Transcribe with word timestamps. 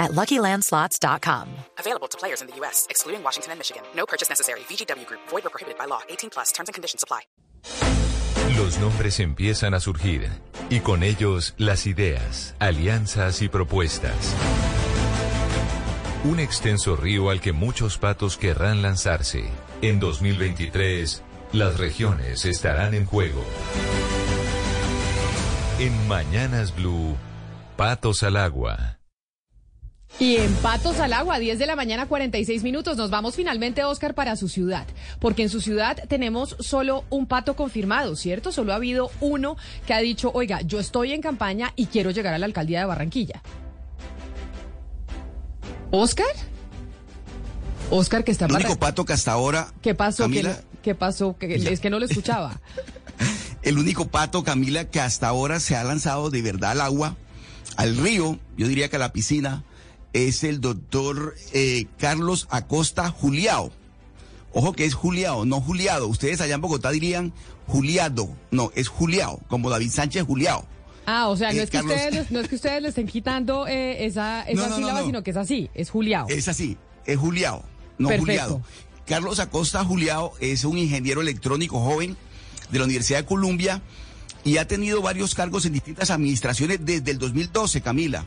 at 0.00 0.10
LuckyLandSlots.com. 0.12 1.46
Available 1.78 2.08
to 2.08 2.18
players 2.18 2.40
in 2.40 2.48
the 2.48 2.56
U.S., 2.56 2.88
excluding 2.90 3.22
Washington 3.22 3.52
and 3.52 3.60
Michigan. 3.60 3.82
No 3.94 4.06
purchase 4.06 4.28
necessary. 4.28 4.60
VGW 4.60 5.06
Group. 5.06 5.20
Void 5.28 5.46
or 5.46 5.50
prohibited 5.50 5.78
by 5.78 5.84
law. 5.84 6.00
18 6.08 6.30
plus. 6.30 6.50
Terms 6.50 6.68
and 6.68 6.74
conditions 6.74 7.04
apply. 7.04 7.20
Los 8.56 8.78
nombres 8.78 9.20
empiezan 9.20 9.74
a 9.74 9.80
surgir 9.80 10.28
y 10.70 10.80
con 10.80 11.02
ellos 11.02 11.54
las 11.56 11.86
ideas, 11.86 12.56
alianzas 12.58 13.42
y 13.42 13.48
propuestas. 13.48 14.34
Un 16.24 16.40
extenso 16.40 16.96
río 16.96 17.30
al 17.30 17.40
que 17.40 17.52
muchos 17.52 17.96
patos 17.96 18.36
querrán 18.36 18.82
lanzarse. 18.82 19.48
En 19.82 20.00
2023, 20.00 21.22
las 21.52 21.78
regiones 21.78 22.44
estarán 22.44 22.94
en 22.94 23.06
juego. 23.06 23.42
En 25.78 26.08
Mañanas 26.08 26.74
Blue, 26.74 27.16
Patos 27.76 28.22
al 28.22 28.36
Agua. 28.36 28.99
Y 30.18 30.36
en 30.36 30.52
Patos 30.56 31.00
al 31.00 31.14
Agua, 31.14 31.38
10 31.38 31.58
de 31.58 31.66
la 31.66 31.76
mañana, 31.76 32.06
46 32.06 32.62
minutos. 32.62 32.96
Nos 32.98 33.10
vamos 33.10 33.36
finalmente, 33.36 33.84
Oscar, 33.84 34.14
para 34.14 34.36
su 34.36 34.48
ciudad. 34.48 34.86
Porque 35.18 35.42
en 35.42 35.48
su 35.48 35.60
ciudad 35.62 35.96
tenemos 36.08 36.56
solo 36.60 37.04
un 37.08 37.26
pato 37.26 37.56
confirmado, 37.56 38.16
¿cierto? 38.16 38.52
Solo 38.52 38.72
ha 38.72 38.76
habido 38.76 39.10
uno 39.20 39.56
que 39.86 39.94
ha 39.94 39.98
dicho, 40.00 40.30
oiga, 40.34 40.60
yo 40.62 40.78
estoy 40.78 41.12
en 41.12 41.22
campaña 41.22 41.72
y 41.74 41.86
quiero 41.86 42.10
llegar 42.10 42.34
a 42.34 42.38
la 42.38 42.46
alcaldía 42.46 42.80
de 42.80 42.86
Barranquilla. 42.86 43.42
¿Oscar? 45.90 46.26
Oscar, 47.90 48.22
que 48.22 48.30
está 48.32 48.44
El 48.46 48.52
único 48.52 48.76
pato 48.76 49.04
que 49.04 49.12
hasta 49.14 49.32
ahora. 49.32 49.72
¿Qué 49.80 49.94
pasó? 49.94 50.24
Camila, 50.24 50.56
¿Qué, 50.56 50.78
qué 50.82 50.94
pasó? 50.94 51.36
Que- 51.38 51.54
es 51.72 51.80
que 51.80 51.88
no 51.88 51.98
lo 51.98 52.04
escuchaba. 52.04 52.60
el 53.62 53.78
único 53.78 54.06
pato, 54.08 54.44
Camila, 54.44 54.84
que 54.84 55.00
hasta 55.00 55.28
ahora 55.28 55.60
se 55.60 55.76
ha 55.76 55.84
lanzado 55.84 56.30
de 56.30 56.42
verdad 56.42 56.72
al 56.72 56.82
agua, 56.82 57.16
al 57.76 57.96
río, 57.96 58.38
yo 58.56 58.68
diría 58.68 58.88
que 58.90 58.96
a 58.96 59.00
la 59.00 59.12
piscina, 59.12 59.64
es 60.12 60.44
el 60.44 60.60
doctor 60.60 61.34
eh, 61.52 61.86
Carlos 61.98 62.46
Acosta 62.50 63.10
Juliao. 63.10 63.70
Ojo 64.52 64.72
que 64.72 64.84
es 64.84 64.94
Juliao, 64.94 65.44
no 65.44 65.60
Juliado. 65.60 66.08
Ustedes 66.08 66.40
allá 66.40 66.56
en 66.56 66.60
Bogotá 66.60 66.90
dirían 66.90 67.32
Juliado. 67.68 68.34
No, 68.50 68.72
es 68.74 68.88
Juliao, 68.88 69.40
como 69.48 69.70
David 69.70 69.90
Sánchez 69.90 70.24
Juliao. 70.24 70.64
Ah, 71.06 71.28
o 71.28 71.36
sea, 71.36 71.52
no, 71.52 71.58
Eh, 71.58 71.62
es, 71.62 71.70
que 71.70 71.78
Carlos- 71.78 71.94
ustedes, 71.94 72.14
les- 72.14 72.30
no 72.30 72.40
es 72.40 72.48
que 72.48 72.54
ustedes 72.56 72.82
le 72.82 72.88
estén 72.88 73.06
quitando 73.06 73.66
eh, 73.68 74.04
esa, 74.06 74.42
esa 74.48 74.54
No, 74.62 74.62
no, 74.62 74.68
no, 74.70 74.76
sílaba, 74.76 75.00
no. 75.00 75.06
sino 75.06 75.22
que 75.22 75.30
es 75.30 75.36
así, 75.36 75.70
es 75.74 75.90
Juliao. 75.90 76.26
Es 76.28 76.48
así, 76.48 76.76
es 77.06 77.16
Juliao, 77.18 77.64
no 77.98 78.08
Perfecto. 78.08 78.24
Juliado. 78.26 78.62
Carlos 79.06 79.38
Acosta 79.40 79.84
Juliao 79.84 80.32
es 80.40 80.64
un 80.64 80.78
ingeniero 80.78 81.20
electrónico 81.20 81.80
joven 81.80 82.16
de 82.70 82.78
la 82.78 82.84
Universidad 82.84 83.20
de 83.20 83.24
Columbia 83.26 83.82
y 84.44 84.56
ha 84.56 84.66
tenido 84.66 85.02
varios 85.02 85.34
cargos 85.34 85.66
en 85.66 85.72
distintas 85.74 86.10
administraciones 86.10 86.78
desde 86.84 87.10
el 87.10 87.18
2012, 87.18 87.80
Camila. 87.82 88.26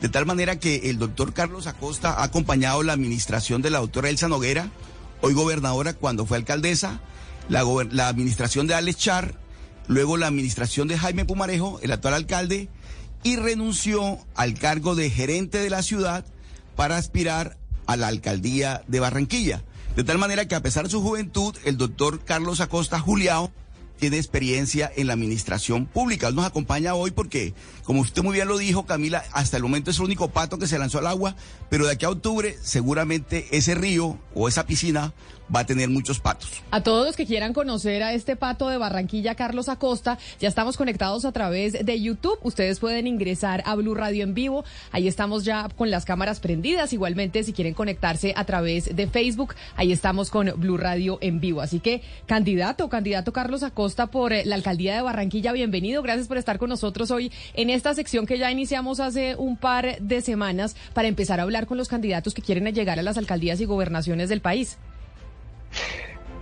De 0.00 0.08
tal 0.08 0.26
manera 0.26 0.58
que 0.58 0.90
el 0.90 0.98
doctor 0.98 1.32
Carlos 1.32 1.66
Acosta 1.66 2.14
ha 2.14 2.24
acompañado 2.24 2.82
la 2.82 2.92
administración 2.92 3.62
de 3.62 3.70
la 3.70 3.78
doctora 3.78 4.08
Elsa 4.10 4.28
Noguera, 4.28 4.70
hoy 5.20 5.34
gobernadora 5.34 5.94
cuando 5.94 6.26
fue 6.26 6.36
alcaldesa, 6.36 7.00
la, 7.48 7.62
gober- 7.62 7.92
la 7.92 8.08
administración 8.08 8.66
de 8.66 8.74
Alex 8.74 8.98
Char, 8.98 9.34
luego 9.86 10.16
la 10.16 10.26
administración 10.26 10.88
de 10.88 10.98
Jaime 10.98 11.24
Pumarejo, 11.24 11.78
el 11.82 11.92
actual 11.92 12.14
alcalde, 12.14 12.68
y 13.22 13.36
renunció 13.36 14.18
al 14.34 14.54
cargo 14.54 14.94
de 14.94 15.10
gerente 15.10 15.58
de 15.58 15.70
la 15.70 15.82
ciudad 15.82 16.24
para 16.74 16.96
aspirar 16.96 17.56
a 17.86 17.96
la 17.96 18.08
alcaldía 18.08 18.82
de 18.88 19.00
Barranquilla. 19.00 19.62
De 19.94 20.04
tal 20.04 20.18
manera 20.18 20.46
que 20.46 20.54
a 20.56 20.60
pesar 20.62 20.84
de 20.84 20.90
su 20.90 21.00
juventud, 21.02 21.56
el 21.64 21.76
doctor 21.76 22.20
Carlos 22.24 22.60
Acosta 22.60 22.98
Juliao 23.00 23.50
tiene 23.98 24.16
experiencia 24.16 24.90
en 24.96 25.06
la 25.06 25.14
administración 25.14 25.86
pública. 25.86 26.28
Él 26.28 26.34
nos 26.34 26.46
acompaña 26.46 26.94
hoy 26.94 27.10
porque, 27.10 27.54
como 27.84 28.00
usted 28.00 28.22
muy 28.22 28.34
bien 28.34 28.48
lo 28.48 28.58
dijo, 28.58 28.86
Camila, 28.86 29.24
hasta 29.32 29.56
el 29.56 29.62
momento 29.62 29.90
es 29.90 29.98
el 29.98 30.04
único 30.04 30.28
pato 30.28 30.58
que 30.58 30.66
se 30.66 30.78
lanzó 30.78 30.98
al 30.98 31.06
agua, 31.06 31.36
pero 31.68 31.86
de 31.86 31.92
aquí 31.92 32.04
a 32.04 32.10
octubre 32.10 32.56
seguramente 32.62 33.46
ese 33.50 33.74
río 33.74 34.18
o 34.34 34.48
esa 34.48 34.66
piscina 34.66 35.14
va 35.54 35.60
a 35.60 35.66
tener 35.66 35.88
muchos 35.88 36.20
patos. 36.20 36.62
A 36.70 36.82
todos 36.82 37.06
los 37.06 37.16
que 37.16 37.26
quieran 37.26 37.52
conocer 37.52 38.02
a 38.02 38.12
este 38.12 38.36
pato 38.36 38.68
de 38.68 38.78
Barranquilla, 38.78 39.34
Carlos 39.34 39.68
Acosta, 39.68 40.18
ya 40.40 40.48
estamos 40.48 40.76
conectados 40.76 41.24
a 41.24 41.32
través 41.32 41.84
de 41.84 42.00
YouTube. 42.00 42.38
Ustedes 42.42 42.80
pueden 42.80 43.06
ingresar 43.06 43.62
a 43.66 43.74
Blue 43.74 43.94
Radio 43.94 44.24
en 44.24 44.34
vivo. 44.34 44.64
Ahí 44.92 45.08
estamos 45.08 45.44
ya 45.44 45.68
con 45.76 45.90
las 45.90 46.04
cámaras 46.04 46.40
prendidas. 46.40 46.92
Igualmente, 46.92 47.44
si 47.44 47.52
quieren 47.52 47.74
conectarse 47.74 48.32
a 48.36 48.44
través 48.44 48.94
de 48.94 49.06
Facebook, 49.06 49.54
ahí 49.76 49.92
estamos 49.92 50.30
con 50.30 50.52
Blue 50.56 50.76
Radio 50.76 51.18
en 51.20 51.40
vivo. 51.40 51.60
Así 51.60 51.80
que, 51.80 52.02
candidato, 52.26 52.88
candidato 52.88 53.32
Carlos 53.32 53.62
Acosta 53.62 54.08
por 54.08 54.32
eh, 54.32 54.44
la 54.44 54.56
alcaldía 54.56 54.94
de 54.94 55.02
Barranquilla, 55.02 55.52
bienvenido. 55.52 56.02
Gracias 56.02 56.28
por 56.28 56.38
estar 56.38 56.58
con 56.58 56.70
nosotros 56.70 57.10
hoy 57.10 57.32
en 57.54 57.70
esta 57.70 57.94
sección 57.94 58.26
que 58.26 58.38
ya 58.38 58.50
iniciamos 58.50 59.00
hace 59.00 59.36
un 59.36 59.56
par 59.56 60.00
de 60.00 60.20
semanas 60.20 60.76
para 60.94 61.08
empezar 61.08 61.40
a 61.40 61.44
hablar 61.44 61.66
con 61.66 61.78
los 61.78 61.88
candidatos 61.88 62.34
que 62.34 62.42
quieren 62.42 62.66
llegar 62.74 62.98
a 62.98 63.02
las 63.02 63.18
alcaldías 63.18 63.60
y 63.60 63.64
gobernaciones 63.64 64.28
del 64.28 64.40
país. 64.40 64.78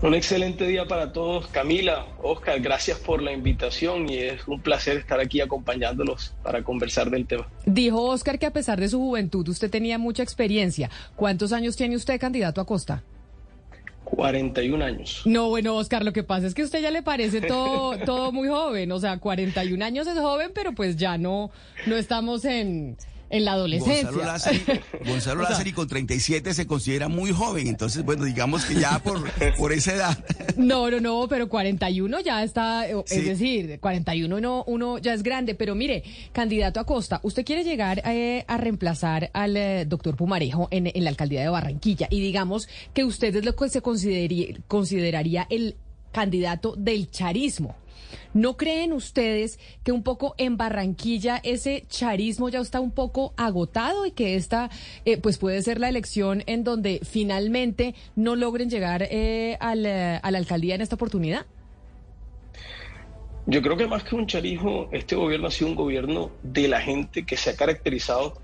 Un 0.04 0.12
excelente 0.12 0.66
día 0.66 0.84
para 0.84 1.14
todos. 1.14 1.46
Camila, 1.46 2.04
Oscar, 2.22 2.60
gracias 2.60 2.98
por 2.98 3.22
la 3.22 3.32
invitación 3.32 4.06
y 4.06 4.18
es 4.18 4.46
un 4.46 4.60
placer 4.60 4.98
estar 4.98 5.18
aquí 5.18 5.40
acompañándolos 5.40 6.34
para 6.42 6.62
conversar 6.62 7.08
del 7.08 7.24
tema. 7.26 7.48
Dijo 7.64 8.02
Oscar 8.02 8.38
que 8.38 8.44
a 8.44 8.52
pesar 8.52 8.78
de 8.78 8.90
su 8.90 8.98
juventud 8.98 9.48
usted 9.48 9.70
tenía 9.70 9.96
mucha 9.96 10.22
experiencia. 10.22 10.90
¿Cuántos 11.16 11.54
años 11.54 11.74
tiene 11.74 11.96
usted, 11.96 12.20
candidato 12.20 12.60
a 12.60 12.66
Costa? 12.66 13.02
41 14.04 14.84
años. 14.84 15.22
No, 15.24 15.48
bueno, 15.48 15.74
Oscar, 15.74 16.04
lo 16.04 16.12
que 16.12 16.22
pasa 16.22 16.48
es 16.48 16.54
que 16.54 16.60
a 16.60 16.66
usted 16.66 16.82
ya 16.82 16.90
le 16.90 17.02
parece 17.02 17.40
todo, 17.40 17.96
todo 18.04 18.30
muy 18.30 18.48
joven. 18.48 18.92
O 18.92 19.00
sea, 19.00 19.18
41 19.18 19.82
años 19.82 20.06
es 20.06 20.18
joven, 20.18 20.50
pero 20.54 20.74
pues 20.74 20.96
ya 20.96 21.16
no, 21.16 21.50
no 21.86 21.96
estamos 21.96 22.44
en, 22.44 22.98
en 23.36 23.44
la 23.44 23.52
adolescencia. 23.52 24.10
Gonzalo 24.10 24.24
Lázari, 24.26 24.62
Gonzalo 25.06 25.40
O 25.42 25.44
sea- 25.44 25.50
Lázari 25.50 25.72
con 25.72 25.88
37 25.88 26.54
se 26.54 26.66
considera 26.66 27.08
muy 27.08 27.32
joven, 27.32 27.66
entonces, 27.66 28.04
bueno, 28.04 28.24
digamos 28.24 28.64
que 28.64 28.74
ya 28.76 28.98
por, 29.00 29.22
por 29.58 29.72
esa 29.72 29.94
edad. 29.94 30.24
No, 30.56 30.90
no, 30.90 31.00
no, 31.00 31.26
pero 31.28 31.48
41 31.48 32.20
ya 32.20 32.42
está, 32.42 32.88
eh, 32.88 32.94
Sí. 33.06 33.16
es 33.16 33.26
decir, 33.26 33.78
41 33.80 34.36
uno, 34.36 34.64
uno 34.66 34.98
ya 34.98 35.12
es 35.14 35.22
grande, 35.22 35.54
pero 35.54 35.74
mire, 35.74 36.02
candidato 36.32 36.80
a 36.80 36.84
Costa, 36.86 37.20
usted 37.22 37.44
quiere 37.44 37.64
llegar 37.64 38.00
eh, 38.04 38.44
a 38.46 38.56
reemplazar 38.56 39.30
al 39.32 39.56
eh, 39.56 39.84
doctor 39.86 40.16
Pumarejo 40.16 40.68
en, 40.70 40.86
en 40.94 41.04
la 41.04 41.10
alcaldía 41.10 41.40
de 41.42 41.48
Barranquilla 41.48 42.06
y 42.10 42.20
digamos 42.20 42.68
que 42.92 43.04
usted 43.04 43.34
es 43.34 43.44
lo 43.44 43.54
que 43.56 43.68
se 43.68 43.82
consideraría 44.68 45.46
el 45.50 45.76
candidato 46.12 46.74
del 46.76 47.10
charismo. 47.10 47.76
¿No 48.32 48.56
creen 48.56 48.92
ustedes 48.92 49.58
que 49.82 49.92
un 49.92 50.02
poco 50.02 50.34
en 50.38 50.56
Barranquilla 50.56 51.40
ese 51.42 51.84
charismo 51.88 52.48
ya 52.48 52.60
está 52.60 52.80
un 52.80 52.90
poco 52.90 53.34
agotado 53.36 54.06
y 54.06 54.10
que 54.10 54.36
esta 54.36 54.70
eh, 55.04 55.18
pues 55.18 55.38
puede 55.38 55.62
ser 55.62 55.80
la 55.80 55.88
elección 55.88 56.42
en 56.46 56.64
donde 56.64 57.00
finalmente 57.02 57.94
no 58.16 58.36
logren 58.36 58.70
llegar 58.70 59.06
eh, 59.10 59.56
al, 59.60 59.86
eh, 59.86 60.20
a 60.22 60.30
la 60.30 60.38
alcaldía 60.38 60.74
en 60.74 60.80
esta 60.80 60.96
oportunidad? 60.96 61.46
Yo 63.46 63.60
creo 63.60 63.76
que 63.76 63.86
más 63.86 64.04
que 64.04 64.14
un 64.14 64.26
charismo, 64.26 64.88
este 64.90 65.16
gobierno 65.16 65.48
ha 65.48 65.50
sido 65.50 65.68
un 65.68 65.76
gobierno 65.76 66.30
de 66.42 66.66
la 66.66 66.80
gente 66.80 67.26
que 67.26 67.36
se 67.36 67.50
ha 67.50 67.56
caracterizado 67.56 68.40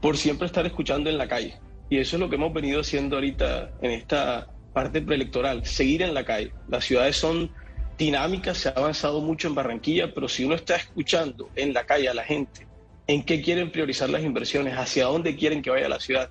por 0.00 0.16
siempre 0.16 0.46
estar 0.46 0.64
escuchando 0.64 1.10
en 1.10 1.18
la 1.18 1.28
calle. 1.28 1.58
Y 1.90 1.98
eso 1.98 2.16
es 2.16 2.20
lo 2.20 2.30
que 2.30 2.36
hemos 2.36 2.52
venido 2.52 2.80
haciendo 2.80 3.16
ahorita 3.16 3.72
en 3.82 3.90
esta 3.90 4.48
parte 4.72 5.02
preelectoral, 5.02 5.66
seguir 5.66 6.02
en 6.02 6.14
la 6.14 6.24
calle. 6.24 6.52
Las 6.68 6.84
ciudades 6.84 7.16
son 7.16 7.50
dinámicas, 7.98 8.58
se 8.58 8.68
ha 8.68 8.72
avanzado 8.72 9.20
mucho 9.20 9.48
en 9.48 9.56
Barranquilla, 9.56 10.14
pero 10.14 10.28
si 10.28 10.44
uno 10.44 10.54
está 10.54 10.76
escuchando 10.76 11.50
en 11.56 11.74
la 11.74 11.84
calle 11.84 12.08
a 12.08 12.14
la 12.14 12.24
gente 12.24 12.66
en 13.08 13.24
qué 13.24 13.42
quieren 13.42 13.72
priorizar 13.72 14.08
las 14.08 14.22
inversiones, 14.22 14.74
hacia 14.74 15.06
dónde 15.06 15.34
quieren 15.34 15.62
que 15.62 15.70
vaya 15.70 15.88
la 15.88 15.98
ciudad, 15.98 16.30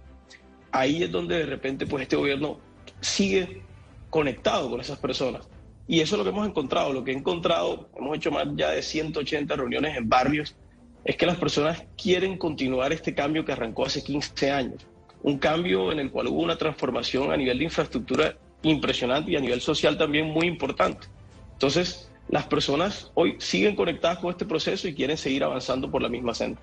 ahí 0.72 1.04
es 1.04 1.12
donde 1.12 1.38
de 1.40 1.46
repente 1.46 1.86
pues 1.86 2.04
este 2.04 2.16
gobierno 2.16 2.60
sigue 3.02 3.62
conectado 4.10 4.70
con 4.70 4.80
esas 4.80 4.98
personas. 4.98 5.48
Y 5.88 6.02
eso 6.02 6.16
es 6.16 6.20
lo 6.20 6.24
que 6.24 6.30
hemos 6.32 6.48
encontrado. 6.48 6.94
Lo 6.94 7.04
que 7.04 7.12
he 7.12 7.16
encontrado, 7.16 7.90
hemos 7.98 8.18
hecho 8.18 8.32
más 8.32 8.48
ya 8.56 8.72
de 8.72 8.82
180 8.82 9.56
reuniones 9.56 9.98
en 9.98 10.08
barrios, 10.08 10.56
es 11.04 11.16
que 11.16 11.26
las 11.26 11.38
personas 11.38 11.84
quieren 12.02 12.38
continuar 12.38 12.92
este 12.94 13.16
cambio 13.16 13.46
que 13.46 13.54
arrancó 13.54 13.86
hace 13.86 14.04
15 14.04 14.52
años. 14.52 14.86
Un 15.24 15.38
cambio 15.38 15.92
en 15.92 16.00
el 16.00 16.12
cual 16.12 16.28
hubo 16.28 16.42
una 16.42 16.58
transformación 16.58 17.32
a 17.32 17.38
nivel 17.38 17.58
de 17.58 17.64
infraestructura 17.66 18.38
impresionante 18.62 19.32
y 19.32 19.36
a 19.36 19.40
nivel 19.40 19.62
social 19.62 19.98
también 19.98 20.28
muy 20.28 20.48
importante. 20.48 21.08
Entonces, 21.58 22.08
las 22.30 22.46
personas 22.46 23.10
hoy 23.16 23.36
siguen 23.40 23.76
conectadas 23.76 24.20
con 24.20 24.30
este 24.30 24.46
proceso 24.46 24.88
y 24.88 24.94
quieren 24.94 25.18
seguir 25.18 25.44
avanzando 25.44 25.90
por 25.90 26.04
la 26.04 26.08
misma 26.08 26.36
senda. 26.36 26.62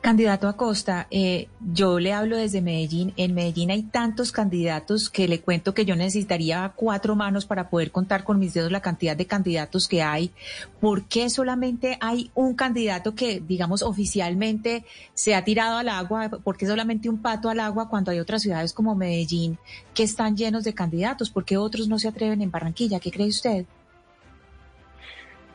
Candidato 0.00 0.48
Acosta, 0.48 1.06
eh, 1.10 1.48
yo 1.60 1.98
le 1.98 2.12
hablo 2.12 2.36
desde 2.38 2.62
Medellín. 2.62 3.12
En 3.16 3.34
Medellín 3.34 3.70
hay 3.70 3.82
tantos 3.82 4.32
candidatos 4.32 5.08
que 5.08 5.28
le 5.28 5.40
cuento 5.40 5.74
que 5.74 5.84
yo 5.84 5.94
necesitaría 5.94 6.72
cuatro 6.74 7.16
manos 7.16 7.46
para 7.46 7.70
poder 7.70 7.90
contar 7.90 8.24
con 8.24 8.38
mis 8.38 8.54
dedos 8.54 8.72
la 8.72 8.82
cantidad 8.82 9.16
de 9.16 9.26
candidatos 9.26 9.88
que 9.88 10.02
hay. 10.02 10.32
¿Por 10.80 11.04
qué 11.04 11.30
solamente 11.30 11.98
hay 12.00 12.30
un 12.34 12.54
candidato 12.54 13.14
que, 13.14 13.40
digamos, 13.40 13.82
oficialmente 13.82 14.84
se 15.14 15.34
ha 15.34 15.44
tirado 15.44 15.78
al 15.78 15.88
agua? 15.88 16.28
¿Por 16.28 16.56
qué 16.56 16.66
solamente 16.66 17.08
un 17.08 17.20
pato 17.20 17.48
al 17.48 17.60
agua 17.60 17.88
cuando 17.88 18.10
hay 18.10 18.20
otras 18.20 18.42
ciudades 18.42 18.72
como 18.72 18.94
Medellín 18.94 19.58
que 19.94 20.02
están 20.02 20.36
llenos 20.36 20.64
de 20.64 20.74
candidatos? 20.74 21.30
¿Por 21.30 21.44
qué 21.44 21.56
otros 21.56 21.88
no 21.88 21.98
se 21.98 22.08
atreven 22.08 22.42
en 22.42 22.50
Barranquilla? 22.50 23.00
¿Qué 23.00 23.10
cree 23.10 23.28
usted? 23.28 23.66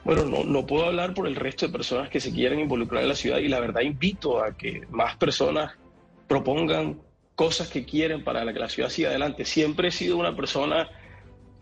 Bueno, 0.08 0.24
no, 0.24 0.46
no 0.46 0.66
puedo 0.66 0.86
hablar 0.86 1.14
por 1.14 1.28
el 1.28 1.36
resto 1.36 1.68
de 1.68 1.74
personas 1.74 2.10
que 2.10 2.22
se 2.22 2.32
quieren 2.32 2.62
involucrar 2.62 3.04
en 3.04 3.10
la 3.10 3.16
ciudad 3.16 3.40
y 3.40 3.50
la 3.50 3.60
verdad 3.60 3.82
invito 3.82 4.42
a 4.42 4.56
que 4.56 4.84
más 4.90 5.18
personas 5.18 5.74
propongan 6.30 7.02
cosas 7.36 7.68
que 7.68 7.84
quieren 7.84 8.24
para 8.24 8.54
que 8.54 8.58
la 8.58 8.70
ciudad 8.70 8.88
siga 8.88 9.10
adelante. 9.10 9.44
Siempre 9.44 9.90
he 9.90 9.92
sido 9.92 10.16
una 10.16 10.34
persona 10.34 10.90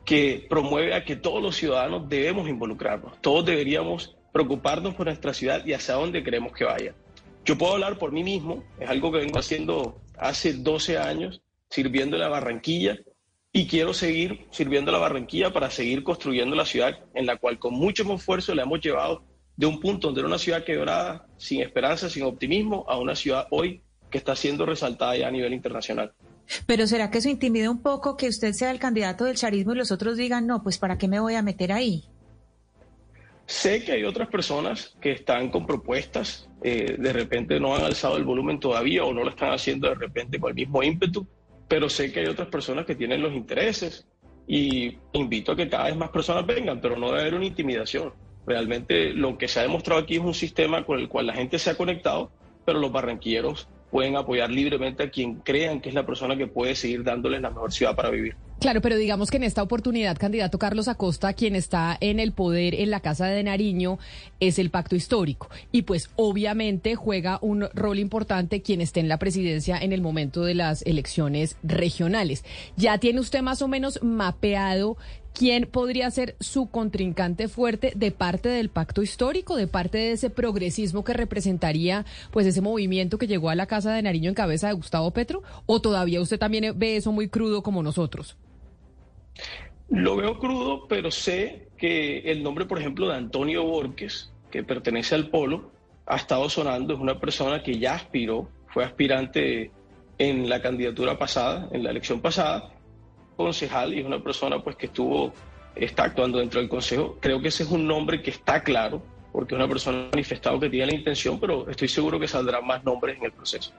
que 0.05 0.45
promueve 0.47 0.93
a 0.93 1.03
que 1.03 1.15
todos 1.15 1.41
los 1.41 1.55
ciudadanos 1.55 2.07
debemos 2.07 2.47
involucrarnos, 2.47 3.19
todos 3.19 3.47
deberíamos 3.47 4.15
preocuparnos 4.31 4.93
por 4.93 5.07
nuestra 5.07 5.33
ciudad 5.33 5.65
y 5.65 5.73
hacia 5.73 5.95
dónde 5.95 6.21
queremos 6.21 6.53
que 6.53 6.65
vaya. 6.65 6.93
Yo 7.45 7.57
puedo 7.57 7.73
hablar 7.73 7.97
por 7.97 8.11
mí 8.11 8.23
mismo, 8.23 8.63
es 8.79 8.87
algo 8.87 9.11
que 9.11 9.17
vengo 9.17 9.39
haciendo 9.39 9.99
hace 10.19 10.53
12 10.53 10.99
años, 10.99 11.41
sirviendo 11.71 12.15
en 12.15 12.21
la 12.21 12.29
Barranquilla, 12.29 12.95
y 13.55 13.67
quiero 13.67 13.93
seguir 13.93 14.47
sirviendo 14.51 14.91
a 14.91 14.91
la 14.91 14.99
Barranquilla 14.99 15.53
para 15.53 15.71
seguir 15.71 16.03
construyendo 16.03 16.57
la 16.57 16.65
ciudad 16.65 16.99
en 17.13 17.25
la 17.25 17.37
cual 17.37 17.57
con 17.57 17.73
mucho 17.73 18.03
esfuerzo 18.13 18.53
le 18.53 18.63
hemos 18.63 18.81
llevado 18.81 19.23
de 19.55 19.65
un 19.65 19.79
punto 19.79 20.07
donde 20.07 20.19
era 20.19 20.27
una 20.27 20.37
ciudad 20.37 20.65
quebrada, 20.65 21.25
sin 21.37 21.61
esperanza, 21.61 22.09
sin 22.09 22.23
optimismo, 22.23 22.83
a 22.89 22.99
una 22.99 23.15
ciudad 23.15 23.47
hoy 23.51 23.81
que 24.09 24.17
está 24.17 24.35
siendo 24.35 24.65
resaltada 24.65 25.15
ya 25.15 25.29
a 25.29 25.31
nivel 25.31 25.53
internacional. 25.53 26.11
Pero 26.65 26.85
¿será 26.85 27.09
que 27.09 27.19
eso 27.19 27.29
intimida 27.29 27.71
un 27.71 27.81
poco 27.81 28.17
que 28.17 28.27
usted 28.27 28.51
sea 28.51 28.71
el 28.71 28.79
candidato 28.79 29.23
del 29.23 29.37
charismo 29.37 29.71
y 29.71 29.77
los 29.77 29.91
otros 29.93 30.17
digan, 30.17 30.45
no, 30.45 30.61
pues 30.61 30.77
¿para 30.77 30.97
qué 30.97 31.07
me 31.07 31.21
voy 31.21 31.35
a 31.35 31.41
meter 31.41 31.71
ahí? 31.71 32.03
Sé 33.45 33.85
que 33.85 33.93
hay 33.93 34.03
otras 34.03 34.27
personas 34.27 34.97
que 34.99 35.13
están 35.13 35.49
con 35.49 35.65
propuestas, 35.65 36.49
eh, 36.61 36.97
de 36.99 37.13
repente 37.13 37.57
no 37.61 37.73
han 37.73 37.85
alzado 37.85 38.17
el 38.17 38.25
volumen 38.25 38.59
todavía 38.59 39.05
o 39.05 39.13
no 39.13 39.23
lo 39.23 39.29
están 39.29 39.53
haciendo 39.53 39.87
de 39.87 39.95
repente 39.95 40.41
con 40.41 40.49
el 40.49 40.55
mismo 40.55 40.83
ímpetu, 40.83 41.25
pero 41.67 41.89
sé 41.89 42.11
que 42.11 42.21
hay 42.21 42.27
otras 42.27 42.47
personas 42.49 42.85
que 42.85 42.95
tienen 42.95 43.21
los 43.21 43.33
intereses 43.33 44.07
y 44.47 44.97
invito 45.13 45.51
a 45.51 45.55
que 45.55 45.69
cada 45.69 45.85
vez 45.85 45.95
más 45.95 46.09
personas 46.09 46.45
vengan, 46.45 46.79
pero 46.79 46.97
no 46.97 47.07
debe 47.07 47.21
haber 47.21 47.35
una 47.35 47.45
intimidación. 47.45 48.13
Realmente 48.45 49.11
lo 49.13 49.37
que 49.37 49.47
se 49.47 49.59
ha 49.59 49.63
demostrado 49.63 50.01
aquí 50.01 50.15
es 50.15 50.21
un 50.21 50.35
sistema 50.35 50.85
con 50.85 50.99
el 50.99 51.09
cual 51.09 51.27
la 51.27 51.33
gente 51.33 51.57
se 51.57 51.71
ha 51.71 51.75
conectado, 51.75 52.31
pero 52.63 52.79
los 52.79 52.91
barranquilleros 52.91 53.67
pueden 53.89 54.17
apoyar 54.17 54.51
libremente 54.51 55.03
a 55.03 55.09
quien 55.09 55.35
crean 55.35 55.81
que 55.81 55.89
es 55.89 55.95
la 55.95 56.05
persona 56.05 56.35
que 56.37 56.47
puede 56.47 56.75
seguir 56.75 57.03
dándoles 57.03 57.41
la 57.41 57.49
mejor 57.49 57.71
ciudad 57.71 57.95
para 57.95 58.09
vivir. 58.09 58.35
Claro, 58.59 58.81
pero 58.81 58.95
digamos 58.95 59.29
que 59.29 59.37
en 59.37 59.43
esta 59.43 59.61
oportunidad, 59.61 60.17
candidato 60.17 60.57
Carlos 60.57 60.87
Acosta, 60.87 61.33
quien 61.33 61.55
está 61.55 61.97
en 61.99 62.19
el 62.19 62.31
poder 62.31 62.73
en 62.73 62.89
la 62.89 62.99
Casa 62.99 63.27
de 63.27 63.43
Nariño, 63.43 63.99
es 64.39 64.57
el 64.57 64.71
pacto 64.71 64.95
histórico. 64.95 65.49
Y 65.71 65.83
pues 65.83 66.09
obviamente 66.15 66.95
juega 66.95 67.37
un 67.41 67.67
rol 67.73 67.99
importante 67.99 68.61
quien 68.61 68.81
esté 68.81 69.01
en 69.01 69.09
la 69.09 69.19
presidencia 69.19 69.77
en 69.77 69.91
el 69.91 70.01
momento 70.01 70.43
de 70.43 70.55
las 70.55 70.81
elecciones 70.83 71.57
regionales. 71.63 72.43
¿Ya 72.75 72.97
tiene 72.97 73.19
usted 73.19 73.41
más 73.41 73.61
o 73.61 73.67
menos 73.67 73.99
mapeado 74.01 74.97
quién 75.35 75.67
podría 75.69 76.09
ser 76.09 76.35
su 76.39 76.67
contrincante 76.67 77.49
fuerte 77.49 77.91
de 77.95 78.11
parte 78.11 78.49
del 78.49 78.69
pacto 78.69 79.03
histórico, 79.03 79.57
de 79.57 79.67
parte 79.67 79.97
de 79.97 80.11
ese 80.13 80.29
progresismo 80.29 81.03
que 81.03 81.13
representaría 81.13 82.05
pues 82.31 82.47
ese 82.47 82.61
movimiento 82.61 83.17
que 83.17 83.27
llegó 83.27 83.49
a 83.49 83.55
la 83.55 83.67
Casa 83.67 83.93
de 83.93 84.01
Nariño 84.01 84.29
en 84.29 84.35
cabeza 84.35 84.67
de 84.67 84.73
Gustavo 84.73 85.11
Petro? 85.11 85.43
¿O 85.65 85.81
todavía 85.81 86.21
usted 86.21 86.39
también 86.39 86.79
ve 86.79 86.95
eso 86.95 87.11
muy 87.11 87.27
crudo 87.27 87.61
como 87.61 87.83
nosotros? 87.83 88.37
Lo 89.89 90.15
veo 90.15 90.39
crudo, 90.39 90.87
pero 90.87 91.11
sé 91.11 91.69
que 91.77 92.19
el 92.31 92.41
nombre, 92.41 92.65
por 92.65 92.79
ejemplo, 92.79 93.07
de 93.07 93.15
Antonio 93.15 93.63
Borges, 93.63 94.31
que 94.49 94.63
pertenece 94.63 95.15
al 95.15 95.29
Polo, 95.29 95.71
ha 96.05 96.15
estado 96.15 96.49
sonando, 96.49 96.93
es 96.93 96.99
una 96.99 97.19
persona 97.19 97.61
que 97.61 97.77
ya 97.77 97.95
aspiró, 97.95 98.47
fue 98.67 98.83
aspirante 98.83 99.71
en 100.17 100.49
la 100.49 100.61
candidatura 100.61 101.17
pasada, 101.17 101.67
en 101.71 101.83
la 101.83 101.91
elección 101.91 102.21
pasada, 102.21 102.71
concejal 103.35 103.93
y 103.93 103.99
es 103.99 104.05
una 104.05 104.23
persona 104.23 104.63
pues 104.63 104.75
que 104.75 104.85
estuvo, 104.87 105.33
está 105.75 106.05
actuando 106.05 106.39
dentro 106.39 106.59
del 106.59 106.69
consejo. 106.69 107.17
Creo 107.19 107.41
que 107.41 107.49
ese 107.49 107.63
es 107.63 107.69
un 107.69 107.85
nombre 107.85 108.21
que 108.21 108.31
está 108.31 108.63
claro, 108.63 109.01
porque 109.31 109.55
es 109.55 109.59
una 109.59 109.67
persona 109.67 110.07
manifestado 110.11 110.59
que 110.59 110.69
tiene 110.69 110.87
la 110.87 110.95
intención, 110.95 111.39
pero 111.39 111.69
estoy 111.69 111.87
seguro 111.87 112.19
que 112.19 112.27
saldrán 112.27 112.65
más 112.65 112.83
nombres 112.83 113.17
en 113.17 113.25
el 113.25 113.31
proceso. 113.33 113.71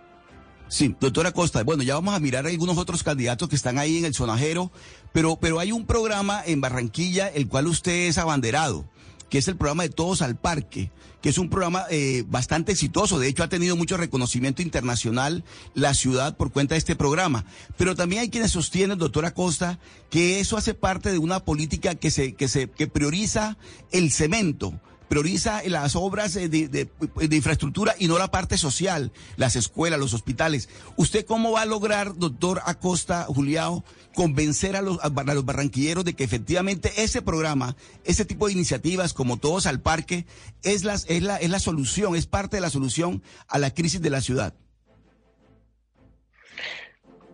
Sí, 0.69 0.97
doctora 1.01 1.31
Costa, 1.31 1.63
bueno, 1.63 1.85
ya 1.85 1.95
vamos 1.95 2.15
a 2.15 2.19
mirar 2.19 2.47
algunos 2.47 2.77
otros 2.77 3.05
candidatos 3.05 3.49
que 3.49 3.55
están 3.55 3.79
ahí 3.79 3.99
en 3.99 4.05
el 4.05 4.15
sonajero, 4.15 4.73
pero, 5.13 5.37
pero 5.37 5.61
hay 5.61 5.71
un 5.71 5.87
programa 5.87 6.43
en 6.45 6.61
Barranquilla 6.61 7.29
el 7.29 7.47
cual 7.47 7.69
usted 7.69 8.09
es 8.09 8.19
abanderado, 8.19 8.85
que 9.31 9.39
es 9.39 9.47
el 9.47 9.57
programa 9.57 9.85
de 9.85 9.91
Todos 9.91 10.23
al 10.23 10.37
Parque, 10.37 10.91
que 11.23 11.29
es 11.29 11.39
un 11.39 11.51
programa 11.51 11.85
eh, 11.91 12.25
bastante 12.27 12.73
exitoso. 12.73 13.21
De 13.21 13.29
hecho, 13.29 13.45
ha 13.45 13.49
tenido 13.49 13.77
mucho 13.77 13.97
reconocimiento 13.97 14.61
internacional 14.61 15.45
la 15.75 15.95
ciudad 15.95 16.37
por 16.37 16.51
cuenta 16.51 16.75
de 16.75 16.79
este 16.79 16.97
programa. 16.97 17.45
Pero 17.77 17.95
también 17.95 18.23
hay 18.23 18.31
quienes 18.31 18.51
sostienen, 18.51 18.99
doctora 18.99 19.35
Costa, 19.35 19.79
que 20.11 20.41
eso 20.41 20.57
hace 20.57 20.75
parte 20.75 21.13
de 21.13 21.19
una 21.19 21.41
política 21.45 21.95
que 21.95 22.11
se, 22.11 22.35
que 22.35 22.49
se, 22.49 22.69
que 22.71 22.89
prioriza 22.89 23.57
el 23.93 24.11
cemento 24.11 24.81
prioriza 25.09 25.63
las 25.67 25.97
obras 25.97 26.37
eh, 26.37 26.49
de, 26.49 26.89
infraestructura 27.31 27.95
y 27.99 28.09
no 28.09 28.19
la 28.19 28.31
parte 28.31 28.59
social, 28.59 29.13
las 29.37 29.57
escuelas, 29.57 29.99
los 29.99 30.15
hospitales. 30.15 30.69
¿Usted 30.97 31.25
cómo 31.25 31.53
va 31.53 31.63
a 31.63 31.67
lograr, 31.67 32.17
doctor 32.17 32.61
Acosta 32.65 33.25
Juliao, 33.25 33.85
convencer 34.15 34.77
a 34.77 34.83
los, 34.83 34.99
a 35.03 35.11
los 35.11 35.45
barranquilleros 35.45 36.05
de 36.05 36.15
que 36.15 36.25
efectivamente 36.25 36.93
ese 36.97 37.23
programa, 37.23 37.77
ese 38.05 38.25
tipo 38.25 38.47
de 38.47 38.55
iniciativas 38.55 39.13
como 39.13 39.37
Todos 39.37 39.67
al 39.67 39.81
Parque, 39.81 40.27
es 40.63 40.85
es 40.85 41.23
la, 41.23 41.37
es 41.37 41.51
la 41.51 41.59
solución, 41.59 42.17
es 42.17 42.27
parte 42.27 42.57
de 42.57 42.61
la 42.61 42.71
solución 42.71 43.23
a 43.49 43.59
la 43.59 43.73
crisis 43.73 44.01
de 44.01 44.11
la 44.11 44.21
ciudad? 44.21 44.55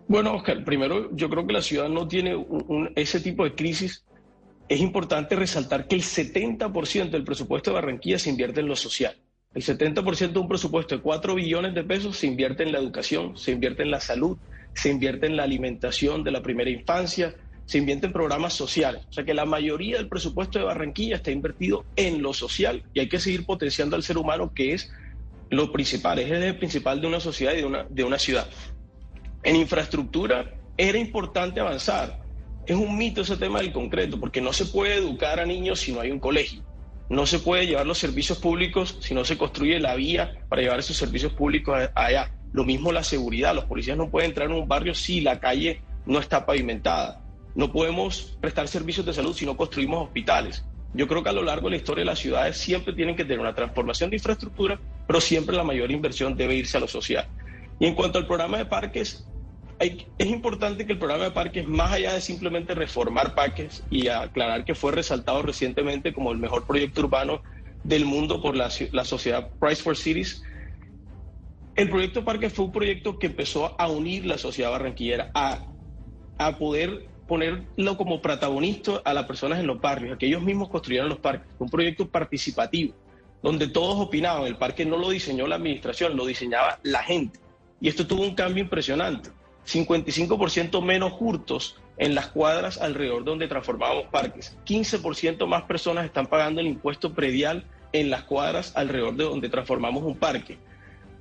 Bueno, 0.07 0.35
Oscar, 0.35 0.63
primero 0.65 1.15
yo 1.15 1.29
creo 1.29 1.47
que 1.47 1.53
la 1.53 1.61
ciudad 1.61 1.89
no 1.89 2.07
tiene 2.07 2.45
ese 2.95 3.19
tipo 3.19 3.43
de 3.45 3.55
crisis 3.55 4.03
es 4.69 4.79
importante 4.79 5.35
resaltar 5.35 5.87
que 5.87 5.95
el 5.95 6.03
70% 6.03 7.09
del 7.09 7.23
presupuesto 7.23 7.71
de 7.71 7.75
Barranquilla 7.75 8.19
se 8.19 8.29
invierte 8.29 8.61
en 8.61 8.67
lo 8.67 8.75
social. 8.75 9.15
El 9.53 9.61
70% 9.61 10.31
de 10.31 10.39
un 10.39 10.47
presupuesto 10.47 10.95
de 10.95 11.01
4 11.01 11.35
billones 11.35 11.75
de 11.75 11.83
pesos 11.83 12.17
se 12.17 12.27
invierte 12.27 12.63
en 12.63 12.71
la 12.71 12.79
educación, 12.79 13.37
se 13.37 13.51
invierte 13.51 13.83
en 13.83 13.91
la 13.91 13.99
salud, 13.99 14.37
se 14.73 14.89
invierte 14.89 15.27
en 15.27 15.35
la 15.35 15.43
alimentación 15.43 16.23
de 16.23 16.31
la 16.31 16.41
primera 16.41 16.71
infancia, 16.71 17.35
se 17.65 17.77
invierte 17.77 18.07
en 18.07 18.13
programas 18.13 18.53
sociales. 18.53 19.03
O 19.09 19.13
sea 19.13 19.23
que 19.23 19.33
la 19.33 19.45
mayoría 19.45 19.97
del 19.97 20.09
presupuesto 20.09 20.57
de 20.57 20.65
Barranquilla 20.65 21.17
está 21.17 21.31
invertido 21.31 21.85
en 21.95 22.21
lo 22.23 22.33
social 22.33 22.83
y 22.93 23.01
hay 23.01 23.09
que 23.09 23.19
seguir 23.19 23.45
potenciando 23.45 23.95
al 23.95 24.03
ser 24.03 24.17
humano, 24.17 24.53
que 24.53 24.73
es 24.73 24.91
lo 25.49 25.71
principal, 25.71 26.17
es 26.17 26.31
el 26.31 26.57
principal 26.57 26.99
de 26.99 27.07
una 27.07 27.19
sociedad 27.19 27.53
y 27.53 27.57
de 27.57 27.65
una, 27.65 27.85
de 27.89 28.03
una 28.03 28.17
ciudad. 28.17 28.47
En 29.43 29.55
infraestructura 29.55 30.51
era 30.77 30.97
importante 30.97 31.59
avanzar 31.59 32.22
es 32.65 32.75
un 32.75 32.97
mito 32.97 33.21
ese 33.21 33.37
tema 33.37 33.59
del 33.59 33.73
concreto, 33.73 34.19
porque 34.19 34.41
no 34.41 34.53
se 34.53 34.65
puede 34.65 34.95
educar 34.95 35.39
a 35.39 35.45
niños 35.45 35.79
si 35.81 35.91
no 35.91 36.01
hay 36.01 36.11
un 36.11 36.19
colegio. 36.19 36.61
No 37.09 37.25
se 37.25 37.39
puede 37.39 37.67
llevar 37.67 37.85
los 37.85 37.97
servicios 37.97 38.37
públicos 38.39 38.97
si 39.01 39.13
no 39.13 39.25
se 39.25 39.37
construye 39.37 39.79
la 39.79 39.95
vía 39.95 40.45
para 40.49 40.61
llevar 40.61 40.79
esos 40.79 40.97
servicios 40.97 41.33
públicos 41.33 41.77
allá. 41.93 42.31
Lo 42.53 42.63
mismo 42.63 42.91
la 42.91 43.03
seguridad. 43.03 43.53
Los 43.53 43.65
policías 43.65 43.97
no 43.97 44.09
pueden 44.09 44.29
entrar 44.29 44.49
en 44.49 44.55
un 44.55 44.67
barrio 44.67 44.95
si 44.95 45.21
la 45.21 45.39
calle 45.39 45.81
no 46.05 46.19
está 46.19 46.45
pavimentada. 46.45 47.21
No 47.55 47.71
podemos 47.71 48.37
prestar 48.39 48.67
servicios 48.67 49.05
de 49.05 49.13
salud 49.13 49.35
si 49.35 49.45
no 49.45 49.57
construimos 49.57 50.05
hospitales. 50.05 50.65
Yo 50.93 51.07
creo 51.07 51.23
que 51.23 51.29
a 51.29 51.33
lo 51.33 51.43
largo 51.43 51.67
de 51.67 51.71
la 51.71 51.77
historia 51.77 52.01
de 52.01 52.05
las 52.05 52.19
ciudades 52.19 52.57
siempre 52.57 52.93
tienen 52.93 53.15
que 53.15 53.23
tener 53.23 53.39
una 53.39 53.55
transformación 53.55 54.09
de 54.09 54.17
infraestructura, 54.17 54.79
pero 55.05 55.19
siempre 55.19 55.55
la 55.55 55.63
mayor 55.63 55.91
inversión 55.91 56.35
debe 56.35 56.55
irse 56.55 56.77
a 56.77 56.79
lo 56.79 56.87
social. 56.87 57.27
Y 57.79 57.87
en 57.87 57.95
cuanto 57.95 58.19
al 58.19 58.27
programa 58.27 58.57
de 58.57 58.65
parques, 58.65 59.27
es 59.79 60.27
importante 60.27 60.85
que 60.85 60.93
el 60.93 60.99
programa 60.99 61.25
de 61.25 61.31
parques, 61.31 61.67
más 61.67 61.91
allá 61.91 62.13
de 62.13 62.21
simplemente 62.21 62.73
reformar 62.75 63.35
parques 63.35 63.83
y 63.89 64.07
aclarar 64.07 64.65
que 64.65 64.75
fue 64.75 64.91
resaltado 64.91 65.41
recientemente 65.41 66.13
como 66.13 66.31
el 66.31 66.37
mejor 66.37 66.65
proyecto 66.65 67.01
urbano 67.01 67.41
del 67.83 68.05
mundo 68.05 68.41
por 68.41 68.55
la, 68.55 68.69
sociedad 68.69 69.49
Price 69.59 69.81
for 69.81 69.97
Cities, 69.97 70.43
el 71.75 71.89
proyecto 71.89 72.19
de 72.19 72.25
parques 72.25 72.53
fue 72.53 72.65
un 72.65 72.71
proyecto 72.71 73.17
que 73.17 73.27
empezó 73.27 73.75
a 73.79 73.87
unir 73.87 74.25
la 74.25 74.37
sociedad 74.37 74.71
barranquillera, 74.71 75.31
a, 75.33 75.65
a 76.37 76.57
poder 76.57 77.07
ponerlo 77.27 77.97
como 77.97 78.21
protagonista 78.21 79.01
a 79.03 79.13
las 79.13 79.25
personas 79.25 79.59
en 79.59 79.67
los 79.67 79.81
barrios, 79.81 80.15
a 80.15 80.17
que 80.17 80.27
ellos 80.27 80.43
mismos 80.43 80.69
construyeran 80.69 81.09
los 81.09 81.19
parques. 81.19 81.49
un 81.57 81.69
proyecto 81.69 82.07
participativo, 82.07 82.93
donde 83.41 83.67
todos 83.67 83.99
opinaban. 83.99 84.45
El 84.45 84.55
parque 84.55 84.85
no 84.85 84.97
lo 84.97 85.09
diseñó 85.09 85.47
la 85.47 85.55
administración, 85.55 86.15
lo 86.15 86.25
diseñaba 86.25 86.79
la 86.83 87.03
gente. 87.03 87.39
Y 87.81 87.89
esto 87.89 88.05
tuvo 88.05 88.23
un 88.23 88.35
cambio 88.35 88.63
impresionante. 88.63 89.29
55% 89.65 90.81
menos 90.83 91.13
hurtos 91.19 91.77
en 91.97 92.15
las 92.15 92.27
cuadras 92.27 92.77
alrededor 92.79 93.23
donde 93.23 93.47
transformamos 93.47 94.05
parques. 94.11 94.57
15% 94.65 95.45
más 95.45 95.63
personas 95.63 96.05
están 96.05 96.27
pagando 96.27 96.61
el 96.61 96.67
impuesto 96.67 97.13
predial 97.13 97.65
en 97.91 98.09
las 98.09 98.23
cuadras 98.23 98.75
alrededor 98.75 99.15
de 99.15 99.23
donde 99.23 99.49
transformamos 99.49 100.03
un 100.03 100.17
parque. 100.17 100.57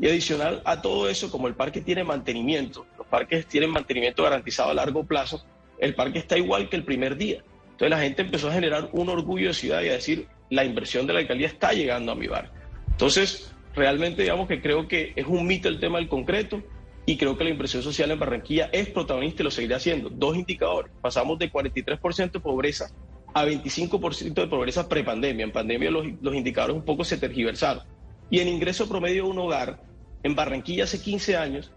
Y 0.00 0.08
adicional 0.08 0.62
a 0.64 0.80
todo 0.80 1.08
eso, 1.08 1.30
como 1.30 1.46
el 1.46 1.54
parque 1.54 1.80
tiene 1.80 2.02
mantenimiento, 2.02 2.86
los 2.98 3.06
parques 3.06 3.46
tienen 3.46 3.70
mantenimiento 3.70 4.22
garantizado 4.22 4.70
a 4.70 4.74
largo 4.74 5.04
plazo, 5.04 5.44
el 5.78 5.94
parque 5.94 6.18
está 6.18 6.38
igual 6.38 6.68
que 6.68 6.76
el 6.76 6.84
primer 6.84 7.16
día. 7.16 7.42
Entonces 7.72 7.90
la 7.90 8.00
gente 8.00 8.22
empezó 8.22 8.48
a 8.48 8.52
generar 8.52 8.88
un 8.92 9.08
orgullo 9.08 9.48
de 9.48 9.54
ciudad 9.54 9.82
y 9.82 9.88
a 9.88 9.92
decir, 9.92 10.26
la 10.50 10.64
inversión 10.64 11.06
de 11.06 11.12
la 11.12 11.20
alcaldía 11.20 11.46
está 11.46 11.72
llegando 11.72 12.12
a 12.12 12.14
mi 12.14 12.26
barrio. 12.26 12.50
Entonces, 12.90 13.54
realmente 13.74 14.22
digamos 14.22 14.48
que 14.48 14.60
creo 14.60 14.88
que 14.88 15.12
es 15.16 15.26
un 15.26 15.46
mito 15.46 15.68
el 15.68 15.80
tema 15.80 15.98
del 15.98 16.08
concreto 16.08 16.62
y 17.04 17.16
creo 17.16 17.36
que 17.36 17.44
la 17.44 17.50
inversión 17.50 17.82
social 17.82 18.10
en 18.10 18.18
Barranquilla 18.18 18.70
es 18.72 18.88
protagonista 18.88 19.42
y 19.42 19.44
lo 19.44 19.50
seguirá 19.50 19.76
haciendo. 19.76 20.08
Dos 20.10 20.36
indicadores, 20.36 20.92
pasamos 21.00 21.38
de 21.38 21.50
43% 21.50 22.32
de 22.32 22.40
pobreza 22.40 22.90
a 23.34 23.44
25% 23.44 24.34
de 24.34 24.46
pobreza 24.46 24.88
prepandemia. 24.88 25.44
En 25.44 25.52
pandemia 25.52 25.90
los, 25.90 26.06
los 26.20 26.34
indicadores 26.34 26.76
un 26.76 26.84
poco 26.84 27.04
se 27.04 27.16
tergiversaron. 27.16 27.82
Y 28.30 28.40
en 28.40 28.48
ingreso 28.48 28.88
promedio 28.88 29.24
de 29.24 29.30
un 29.30 29.38
hogar, 29.38 29.80
en 30.22 30.34
Barranquilla 30.34 30.84
hace 30.84 31.00
15 31.00 31.36
años, 31.36 31.72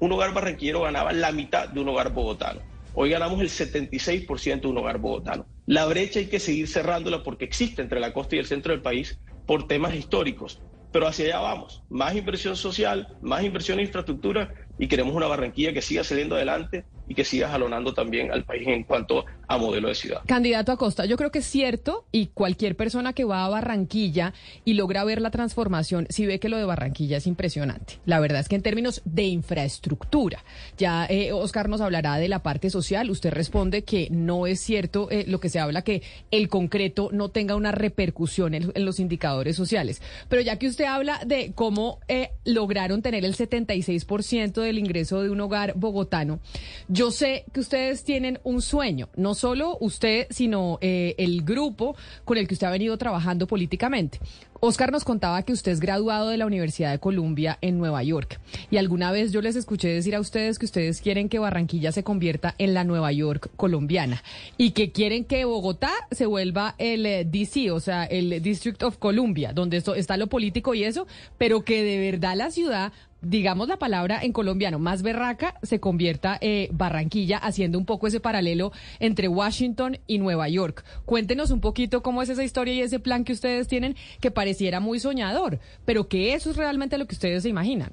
un 0.00 0.12
hogar 0.12 0.32
barranquillero 0.32 0.82
ganaba 0.82 1.12
la 1.12 1.32
mitad 1.32 1.68
de 1.68 1.80
un 1.80 1.88
hogar 1.88 2.12
bogotano. 2.12 2.60
Hoy 2.94 3.10
ganamos 3.10 3.40
el 3.40 3.48
76% 3.48 4.60
de 4.60 4.66
un 4.66 4.78
hogar 4.78 4.98
bogotano. 4.98 5.46
La 5.66 5.86
brecha 5.86 6.18
hay 6.18 6.26
que 6.26 6.40
seguir 6.40 6.68
cerrándola 6.68 7.22
porque 7.22 7.44
existe 7.44 7.82
entre 7.82 8.00
la 8.00 8.12
costa 8.12 8.36
y 8.36 8.40
el 8.40 8.46
centro 8.46 8.72
del 8.72 8.82
país 8.82 9.20
por 9.46 9.68
temas 9.68 9.94
históricos. 9.94 10.60
Pero 10.90 11.06
hacia 11.06 11.26
allá 11.26 11.40
vamos. 11.40 11.84
Más 11.88 12.14
inversión 12.16 12.56
social, 12.56 13.16
más 13.22 13.44
inversión 13.44 13.78
en 13.78 13.86
infraestructura 13.86 14.52
y 14.78 14.88
queremos 14.88 15.14
una 15.14 15.26
Barranquilla 15.26 15.72
que 15.72 15.82
siga 15.82 16.04
saliendo 16.04 16.36
adelante 16.36 16.84
y 17.10 17.14
que 17.14 17.24
siga 17.24 17.48
jalonando 17.48 17.92
también 17.92 18.30
al 18.30 18.44
país 18.44 18.68
en 18.68 18.84
cuanto 18.84 19.24
a 19.48 19.58
modelo 19.58 19.88
de 19.88 19.96
ciudad. 19.96 20.20
Candidato 20.26 20.70
Acosta, 20.70 21.06
yo 21.06 21.16
creo 21.16 21.32
que 21.32 21.40
es 21.40 21.44
cierto 21.44 22.06
y 22.12 22.28
cualquier 22.28 22.76
persona 22.76 23.12
que 23.14 23.24
va 23.24 23.44
a 23.44 23.48
Barranquilla 23.48 24.32
y 24.64 24.74
logra 24.74 25.02
ver 25.02 25.20
la 25.20 25.32
transformación, 25.32 26.06
si 26.08 26.24
ve 26.24 26.38
que 26.38 26.48
lo 26.48 26.56
de 26.56 26.64
Barranquilla 26.64 27.16
es 27.16 27.26
impresionante. 27.26 27.98
La 28.04 28.20
verdad 28.20 28.38
es 28.38 28.48
que 28.48 28.54
en 28.54 28.62
términos 28.62 29.02
de 29.04 29.24
infraestructura, 29.24 30.44
ya 30.78 31.04
eh, 31.06 31.32
Oscar 31.32 31.68
nos 31.68 31.80
hablará 31.80 32.16
de 32.16 32.28
la 32.28 32.44
parte 32.44 32.70
social, 32.70 33.10
usted 33.10 33.32
responde 33.32 33.82
que 33.82 34.06
no 34.12 34.46
es 34.46 34.60
cierto 34.60 35.10
eh, 35.10 35.24
lo 35.26 35.40
que 35.40 35.48
se 35.48 35.58
habla, 35.58 35.82
que 35.82 36.02
el 36.30 36.48
concreto 36.48 37.08
no 37.12 37.30
tenga 37.30 37.56
una 37.56 37.72
repercusión 37.72 38.54
en, 38.54 38.70
en 38.72 38.84
los 38.84 39.00
indicadores 39.00 39.56
sociales. 39.56 40.00
Pero 40.28 40.42
ya 40.42 40.60
que 40.60 40.68
usted 40.68 40.84
habla 40.84 41.20
de 41.26 41.54
cómo 41.56 41.98
eh, 42.06 42.30
lograron 42.44 43.02
tener 43.02 43.24
el 43.24 43.34
76% 43.34 44.59
del 44.60 44.78
ingreso 44.78 45.22
de 45.22 45.30
un 45.30 45.40
hogar 45.40 45.74
bogotano, 45.76 46.40
yo 46.88 47.10
sé 47.10 47.44
que 47.52 47.60
ustedes 47.60 48.04
tienen 48.04 48.38
un 48.44 48.62
sueño, 48.62 49.08
no 49.16 49.34
solo 49.34 49.76
usted, 49.80 50.26
sino 50.30 50.78
eh, 50.80 51.14
el 51.18 51.42
grupo 51.42 51.96
con 52.24 52.38
el 52.38 52.46
que 52.46 52.54
usted 52.54 52.66
ha 52.66 52.70
venido 52.70 52.96
trabajando 52.98 53.46
políticamente. 53.46 54.20
Oscar 54.62 54.92
nos 54.92 55.04
contaba 55.04 55.42
que 55.42 55.54
usted 55.54 55.72
es 55.72 55.80
graduado 55.80 56.28
de 56.28 56.36
la 56.36 56.44
Universidad 56.44 56.90
de 56.90 56.98
Columbia 56.98 57.56
en 57.62 57.78
Nueva 57.78 58.02
York. 58.02 58.38
Y 58.70 58.76
alguna 58.76 59.10
vez 59.10 59.32
yo 59.32 59.40
les 59.40 59.56
escuché 59.56 59.88
decir 59.88 60.14
a 60.14 60.20
ustedes 60.20 60.58
que 60.58 60.66
ustedes 60.66 61.00
quieren 61.00 61.30
que 61.30 61.38
Barranquilla 61.38 61.92
se 61.92 62.04
convierta 62.04 62.54
en 62.58 62.74
la 62.74 62.84
Nueva 62.84 63.10
York 63.10 63.50
colombiana 63.56 64.22
y 64.58 64.72
que 64.72 64.92
quieren 64.92 65.24
que 65.24 65.46
Bogotá 65.46 65.92
se 66.10 66.26
vuelva 66.26 66.74
el 66.76 67.06
eh, 67.06 67.24
DC, 67.24 67.70
o 67.70 67.80
sea, 67.80 68.04
el 68.04 68.42
District 68.42 68.82
of 68.82 68.98
Columbia, 68.98 69.54
donde 69.54 69.78
esto, 69.78 69.94
está 69.94 70.18
lo 70.18 70.26
político 70.26 70.74
y 70.74 70.84
eso, 70.84 71.06
pero 71.38 71.64
que 71.64 71.82
de 71.82 72.10
verdad 72.10 72.36
la 72.36 72.50
ciudad 72.50 72.92
digamos 73.22 73.68
la 73.68 73.78
palabra 73.78 74.20
en 74.22 74.32
colombiano, 74.32 74.78
más 74.78 75.02
berraca, 75.02 75.54
se 75.62 75.80
convierta 75.80 76.38
eh, 76.40 76.68
Barranquilla, 76.72 77.38
haciendo 77.38 77.78
un 77.78 77.84
poco 77.84 78.06
ese 78.06 78.20
paralelo 78.20 78.72
entre 78.98 79.28
Washington 79.28 79.98
y 80.06 80.18
Nueva 80.18 80.48
York. 80.48 80.84
Cuéntenos 81.04 81.50
un 81.50 81.60
poquito 81.60 82.02
cómo 82.02 82.22
es 82.22 82.28
esa 82.28 82.44
historia 82.44 82.74
y 82.74 82.80
ese 82.80 83.00
plan 83.00 83.24
que 83.24 83.32
ustedes 83.32 83.68
tienen, 83.68 83.96
que 84.20 84.30
pareciera 84.30 84.80
muy 84.80 85.00
soñador, 85.00 85.58
pero 85.84 86.08
que 86.08 86.34
eso 86.34 86.50
es 86.50 86.56
realmente 86.56 86.98
lo 86.98 87.06
que 87.06 87.14
ustedes 87.14 87.42
se 87.42 87.48
imaginan. 87.48 87.92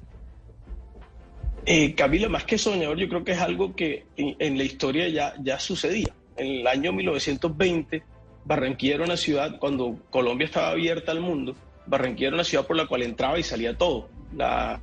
Eh, 1.66 1.94
Camila, 1.94 2.28
más 2.28 2.44
que 2.44 2.56
soñador, 2.56 2.96
yo 2.96 3.08
creo 3.08 3.24
que 3.24 3.32
es 3.32 3.40
algo 3.40 3.76
que 3.76 4.06
en, 4.16 4.36
en 4.38 4.56
la 4.56 4.64
historia 4.64 5.08
ya, 5.08 5.34
ya 5.42 5.58
sucedía. 5.58 6.14
En 6.36 6.60
el 6.60 6.66
año 6.66 6.92
1920, 6.92 8.02
Barranquilla 8.44 8.94
era 8.94 9.04
una 9.04 9.16
ciudad, 9.18 9.58
cuando 9.58 9.98
Colombia 10.08 10.46
estaba 10.46 10.70
abierta 10.70 11.12
al 11.12 11.20
mundo, 11.20 11.54
Barranquilla 11.86 12.28
era 12.28 12.36
una 12.36 12.44
ciudad 12.44 12.66
por 12.66 12.76
la 12.76 12.86
cual 12.86 13.02
entraba 13.02 13.38
y 13.38 13.42
salía 13.42 13.76
todo 13.76 14.08
la, 14.36 14.80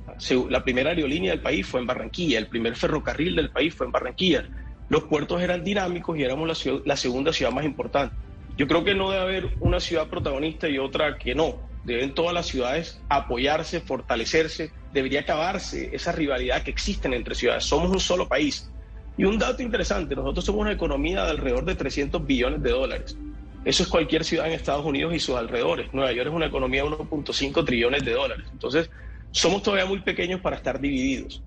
la, 0.50 0.64
primera 0.64 0.90
aerolínea 0.90 1.30
del 1.32 1.40
país 1.40 1.66
fue 1.66 1.80
en 1.80 1.86
Barranquilla, 1.86 2.38
el 2.38 2.48
primer 2.48 2.76
ferrocarril 2.76 3.36
del 3.36 3.50
país 3.50 3.74
fue 3.74 3.86
en 3.86 3.92
Barranquilla. 3.92 4.44
Los 4.88 5.04
puertos 5.04 5.40
eran 5.42 5.64
dinámicos 5.64 6.18
y 6.18 6.22
éramos 6.22 6.46
la, 6.46 6.54
ciudad, 6.54 6.80
la 6.84 6.96
segunda 6.96 7.32
ciudad 7.32 7.52
más 7.52 7.64
importante. 7.64 8.14
Yo 8.56 8.66
creo 8.66 8.84
que 8.84 8.94
no 8.94 9.10
debe 9.10 9.22
haber 9.22 9.50
una 9.60 9.80
ciudad 9.80 10.08
protagonista 10.08 10.68
y 10.68 10.78
otra 10.78 11.18
que 11.18 11.34
no. 11.34 11.56
Deben 11.84 12.14
todas 12.14 12.34
las 12.34 12.46
ciudades 12.46 13.00
apoyarse, 13.08 13.80
fortalecerse. 13.80 14.72
Debería 14.92 15.20
acabarse 15.20 15.94
esa 15.94 16.12
rivalidad 16.12 16.62
que 16.62 16.70
existen 16.70 17.12
entre 17.12 17.34
ciudades. 17.34 17.64
Somos 17.64 17.90
un 17.90 18.00
solo 18.00 18.26
país. 18.26 18.70
Y 19.18 19.24
un 19.24 19.38
dato 19.38 19.62
interesante, 19.62 20.14
nosotros 20.14 20.44
somos 20.44 20.62
una 20.62 20.72
economía 20.72 21.24
de 21.24 21.30
alrededor 21.30 21.64
de 21.64 21.74
300 21.74 22.26
billones 22.26 22.62
de 22.62 22.70
dólares. 22.70 23.16
Eso 23.64 23.82
es 23.82 23.88
cualquier 23.88 24.24
ciudad 24.24 24.46
en 24.46 24.52
Estados 24.52 24.84
Unidos 24.84 25.14
y 25.14 25.18
sus 25.18 25.36
alrededores. 25.36 25.92
Nueva 25.92 26.12
York 26.12 26.28
es 26.28 26.34
una 26.34 26.46
economía 26.46 26.82
de 26.82 26.90
1.5 26.90 27.64
trillones 27.64 28.04
de 28.04 28.12
dólares. 28.12 28.46
Entonces, 28.52 28.90
somos 29.36 29.62
todavía 29.62 29.84
muy 29.84 30.00
pequeños 30.00 30.40
para 30.40 30.56
estar 30.56 30.80
divididos. 30.80 31.42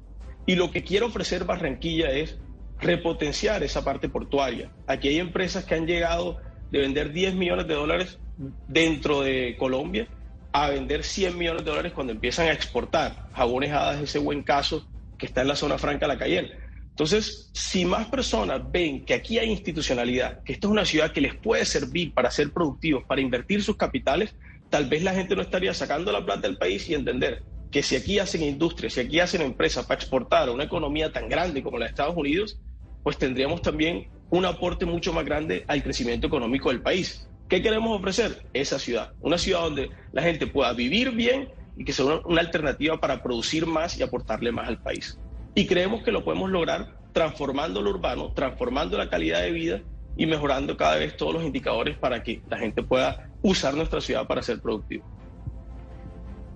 Y 0.45 0.53
lo 0.55 0.69
que 0.69 0.83
quiere 0.83 1.07
ofrecer 1.07 1.43
Barranquilla 1.43 2.11
es 2.11 2.37
repotenciar 2.79 3.63
esa 3.63 3.83
parte 3.83 4.07
portuaria. 4.09 4.71
Aquí 4.85 5.07
hay 5.07 5.17
empresas 5.17 5.65
que 5.65 5.73
han 5.73 5.87
llegado 5.87 6.37
de 6.69 6.81
vender 6.81 7.11
10 7.11 7.33
millones 7.33 7.67
de 7.67 7.73
dólares 7.73 8.19
dentro 8.67 9.21
de 9.21 9.55
Colombia 9.57 10.07
a 10.51 10.69
vender 10.69 11.03
100 11.03 11.35
millones 11.35 11.65
de 11.65 11.71
dólares 11.71 11.93
cuando 11.93 12.13
empiezan 12.13 12.47
a 12.47 12.53
exportar. 12.53 13.27
Jabones 13.33 13.71
Hadas, 13.71 14.03
ese 14.03 14.19
buen 14.19 14.43
caso 14.43 14.87
que 15.17 15.25
está 15.25 15.41
en 15.41 15.47
la 15.47 15.55
zona 15.55 15.79
franca 15.79 16.05
de 16.05 16.13
la 16.13 16.19
Cayenne. 16.19 16.51
Entonces, 16.89 17.49
si 17.53 17.85
más 17.85 18.07
personas 18.07 18.61
ven 18.71 19.03
que 19.03 19.15
aquí 19.15 19.39
hay 19.39 19.49
institucionalidad, 19.49 20.43
que 20.43 20.53
esta 20.53 20.67
es 20.67 20.71
una 20.71 20.85
ciudad 20.85 21.11
que 21.11 21.21
les 21.21 21.33
puede 21.33 21.65
servir 21.65 22.13
para 22.13 22.29
ser 22.29 22.53
productivos, 22.53 23.03
para 23.05 23.19
invertir 23.19 23.63
sus 23.63 23.77
capitales, 23.77 24.35
tal 24.69 24.85
vez 24.85 25.01
la 25.01 25.15
gente 25.15 25.35
no 25.35 25.41
estaría 25.41 25.73
sacando 25.73 26.11
la 26.11 26.23
plata 26.23 26.41
del 26.41 26.57
país 26.57 26.87
y 26.87 26.93
entender 26.93 27.41
que 27.71 27.83
si 27.83 27.95
aquí 27.95 28.19
hacen 28.19 28.43
industria, 28.43 28.89
si 28.89 28.99
aquí 28.99 29.19
hacen 29.19 29.41
empresas 29.41 29.85
para 29.85 29.99
exportar 29.99 30.49
a 30.49 30.51
una 30.51 30.63
economía 30.63 31.11
tan 31.11 31.29
grande 31.29 31.61
como 31.61 31.77
la 31.77 31.85
de 31.85 31.89
Estados 31.89 32.17
Unidos, 32.17 32.59
pues 33.03 33.17
tendríamos 33.17 33.61
también 33.61 34.07
un 34.29 34.45
aporte 34.45 34.85
mucho 34.85 35.13
más 35.13 35.25
grande 35.25 35.65
al 35.67 35.83
crecimiento 35.83 36.27
económico 36.27 36.69
del 36.69 36.81
país. 36.81 37.27
¿Qué 37.47 37.61
queremos 37.61 37.97
ofrecer? 37.97 38.45
Esa 38.53 38.77
ciudad, 38.77 39.13
una 39.21 39.37
ciudad 39.37 39.61
donde 39.61 39.89
la 40.11 40.21
gente 40.21 40.47
pueda 40.47 40.73
vivir 40.73 41.11
bien 41.11 41.49
y 41.77 41.83
que 41.83 41.93
sea 41.93 42.05
una, 42.05 42.21
una 42.25 42.41
alternativa 42.41 42.99
para 42.99 43.23
producir 43.23 43.65
más 43.65 43.97
y 43.97 44.03
aportarle 44.03 44.51
más 44.51 44.67
al 44.67 44.81
país. 44.81 45.17
Y 45.55 45.65
creemos 45.65 46.03
que 46.03 46.11
lo 46.11 46.23
podemos 46.23 46.49
lograr 46.49 46.95
transformando 47.13 47.81
lo 47.81 47.89
urbano, 47.89 48.31
transformando 48.33 48.97
la 48.97 49.09
calidad 49.09 49.41
de 49.41 49.51
vida 49.51 49.81
y 50.15 50.25
mejorando 50.25 50.77
cada 50.77 50.97
vez 50.97 51.17
todos 51.17 51.33
los 51.33 51.43
indicadores 51.43 51.97
para 51.97 52.23
que 52.23 52.41
la 52.49 52.57
gente 52.57 52.83
pueda 52.83 53.29
usar 53.41 53.73
nuestra 53.73 54.01
ciudad 54.01 54.27
para 54.27 54.41
ser 54.41 54.61
productivo. 54.61 55.05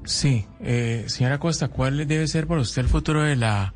Sí, 0.05 0.45
eh, 0.61 1.05
señora 1.07 1.39
Costa, 1.39 1.69
¿cuál 1.69 2.07
debe 2.07 2.27
ser 2.27 2.47
para 2.47 2.61
usted 2.61 2.81
el 2.81 2.89
futuro 2.89 3.23
de 3.23 3.35
la 3.35 3.73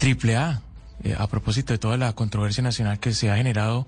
AAA? 0.00 0.62
Eh, 1.02 1.14
a 1.18 1.26
propósito 1.26 1.72
de 1.72 1.78
toda 1.78 1.96
la 1.96 2.12
controversia 2.12 2.62
nacional 2.62 2.98
que 3.00 3.12
se 3.12 3.30
ha 3.30 3.36
generado 3.36 3.86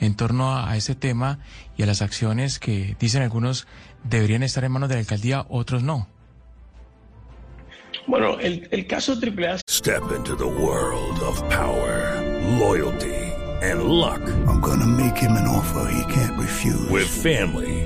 en 0.00 0.14
torno 0.14 0.52
a, 0.52 0.70
a, 0.70 0.76
ese 0.76 0.94
tema 0.94 1.38
y 1.76 1.82
a 1.82 1.86
las 1.86 2.02
acciones 2.02 2.58
que 2.58 2.96
dicen 2.98 3.22
algunos 3.22 3.66
deberían 4.04 4.42
estar 4.42 4.64
en 4.64 4.72
manos 4.72 4.88
de 4.88 4.96
la 4.96 5.00
alcaldía, 5.00 5.46
otros 5.48 5.82
no. 5.82 6.08
Bueno, 8.06 8.38
el, 8.38 8.68
el 8.70 8.86
caso 8.86 9.14
AAA. 9.14 9.58
Step 9.68 10.02
into 10.16 10.36
the 10.36 10.44
world 10.44 11.20
of 11.22 11.42
power, 11.48 12.22
loyalty 12.58 13.32
and 13.62 13.84
luck. 13.84 14.20
I'm 14.46 14.60
gonna 14.60 14.86
make 14.86 15.16
him 15.16 15.32
an 15.32 15.46
offer 15.48 15.90
he 15.90 16.12
can't 16.12 16.38
refuse. 16.38 16.88
With 16.90 17.08
family, 17.08 17.85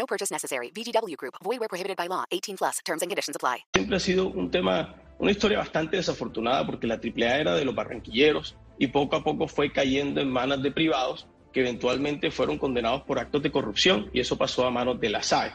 No 0.00 0.06
purchase 0.06 0.32
necessary. 0.32 0.70
VGW 0.70 1.14
Group. 1.18 1.34
Void 1.44 1.60
where 1.60 1.68
prohibited 1.68 1.98
by 1.98 2.08
law. 2.08 2.24
18 2.30 2.56
plus. 2.56 2.80
Terms 2.86 3.02
and 3.02 3.10
conditions 3.10 3.36
apply. 3.36 3.64
Siempre 3.74 3.96
ha 3.96 4.00
sido 4.00 4.28
un 4.28 4.50
tema, 4.50 4.94
una 5.18 5.30
historia 5.30 5.58
bastante 5.58 5.98
desafortunada 5.98 6.64
porque 6.64 6.86
la 6.86 6.94
AAA 6.94 7.40
era 7.40 7.54
de 7.54 7.66
los 7.66 7.74
barranquilleros 7.74 8.56
y 8.78 8.86
poco 8.86 9.16
a 9.16 9.22
poco 9.22 9.46
fue 9.46 9.70
cayendo 9.70 10.22
en 10.22 10.30
manos 10.30 10.62
de 10.62 10.72
privados 10.72 11.26
que 11.52 11.60
eventualmente 11.60 12.30
fueron 12.30 12.56
condenados 12.56 13.02
por 13.02 13.18
actos 13.18 13.42
de 13.42 13.50
corrupción 13.50 14.08
y 14.14 14.20
eso 14.20 14.38
pasó 14.38 14.66
a 14.66 14.70
manos 14.70 14.98
de 15.00 15.10
la 15.10 15.22
SAE. 15.22 15.52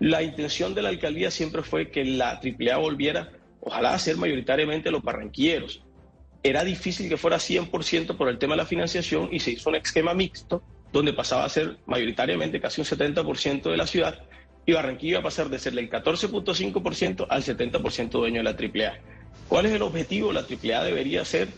La 0.00 0.24
intención 0.24 0.74
de 0.74 0.82
la 0.82 0.88
alcaldía 0.88 1.30
siempre 1.30 1.62
fue 1.62 1.92
que 1.92 2.04
la 2.04 2.40
AAA 2.42 2.78
volviera, 2.78 3.30
ojalá 3.60 3.94
a 3.94 3.98
ser 4.00 4.16
mayoritariamente 4.16 4.90
los 4.90 5.02
barranquilleros. 5.02 5.84
Era 6.42 6.64
difícil 6.64 7.08
que 7.08 7.16
fuera 7.16 7.36
100% 7.36 8.16
por 8.16 8.28
el 8.28 8.38
tema 8.38 8.54
de 8.54 8.62
la 8.62 8.66
financiación 8.66 9.28
y 9.30 9.38
se 9.38 9.52
hizo 9.52 9.70
un 9.70 9.76
esquema 9.76 10.12
mixto 10.12 10.62
donde 10.96 11.12
pasaba 11.12 11.44
a 11.44 11.48
ser 11.50 11.76
mayoritariamente 11.84 12.58
casi 12.58 12.80
un 12.80 12.86
70% 12.86 13.70
de 13.70 13.76
la 13.76 13.86
ciudad, 13.86 14.18
y 14.64 14.72
Barranquilla 14.72 15.10
iba 15.10 15.20
a 15.20 15.24
pasar 15.24 15.50
de 15.50 15.58
ser 15.58 15.74
del 15.74 15.90
14.5% 15.90 17.26
al 17.28 17.42
70% 17.42 18.10
dueño 18.10 18.42
de 18.42 18.42
la 18.42 18.50
AAA. 18.50 18.98
¿Cuál 19.46 19.66
es 19.66 19.72
el 19.72 19.82
objetivo? 19.82 20.32
La 20.32 20.40
AAA 20.40 20.84
debería 20.84 21.24
ser 21.24 21.48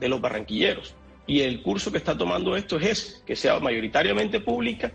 de 0.00 0.08
los 0.08 0.20
barranquilleros. 0.20 0.94
Y 1.26 1.40
el 1.40 1.62
curso 1.62 1.92
que 1.92 1.98
está 1.98 2.18
tomando 2.18 2.56
esto 2.56 2.76
es 2.78 3.22
que 3.24 3.36
sea 3.36 3.60
mayoritariamente 3.60 4.40
pública 4.40 4.92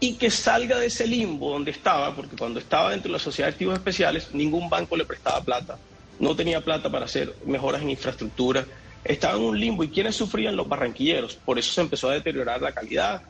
y 0.00 0.14
que 0.14 0.30
salga 0.30 0.78
de 0.78 0.86
ese 0.86 1.06
limbo 1.06 1.52
donde 1.52 1.70
estaba, 1.70 2.14
porque 2.16 2.36
cuando 2.36 2.58
estaba 2.58 2.90
dentro 2.90 3.08
de 3.08 3.12
la 3.12 3.18
sociedad 3.18 3.48
de 3.48 3.52
activos 3.52 3.74
especiales, 3.74 4.34
ningún 4.34 4.68
banco 4.68 4.96
le 4.96 5.04
prestaba 5.04 5.40
plata, 5.42 5.78
no 6.18 6.34
tenía 6.34 6.60
plata 6.62 6.90
para 6.90 7.04
hacer 7.04 7.34
mejoras 7.46 7.80
en 7.82 7.90
infraestructura, 7.90 8.66
estaba 9.04 9.36
en 9.36 9.44
un 9.44 9.58
limbo. 9.58 9.84
¿Y 9.84 9.88
quiénes 9.88 10.16
sufrían? 10.16 10.56
Los 10.56 10.68
barranquilleros. 10.68 11.36
Por 11.36 11.58
eso 11.58 11.72
se 11.72 11.80
empezó 11.80 12.10
a 12.10 12.14
deteriorar 12.14 12.60
la 12.60 12.72
calidad 12.72 13.22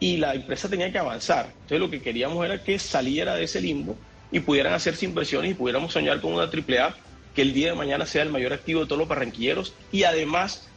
y 0.00 0.16
la 0.16 0.34
empresa 0.34 0.68
tenía 0.68 0.90
que 0.90 0.98
avanzar. 0.98 1.46
Entonces 1.46 1.80
lo 1.80 1.90
que 1.90 2.02
queríamos 2.02 2.44
era 2.44 2.62
que 2.62 2.78
saliera 2.78 3.34
de 3.34 3.44
ese 3.44 3.60
limbo 3.60 3.96
y 4.30 4.40
pudieran 4.40 4.74
hacerse 4.74 5.04
inversiones 5.04 5.52
y 5.52 5.54
pudiéramos 5.54 5.92
soñar 5.92 6.20
con 6.20 6.34
una 6.34 6.44
AAA 6.44 6.96
que 7.34 7.42
el 7.42 7.52
día 7.52 7.70
de 7.70 7.76
mañana 7.76 8.06
sea 8.06 8.22
el 8.22 8.30
mayor 8.30 8.52
activo 8.52 8.80
de 8.80 8.86
todos 8.86 8.98
los 8.98 9.08
barranquilleros 9.08 9.74
y 9.92 10.04
además 10.04 10.68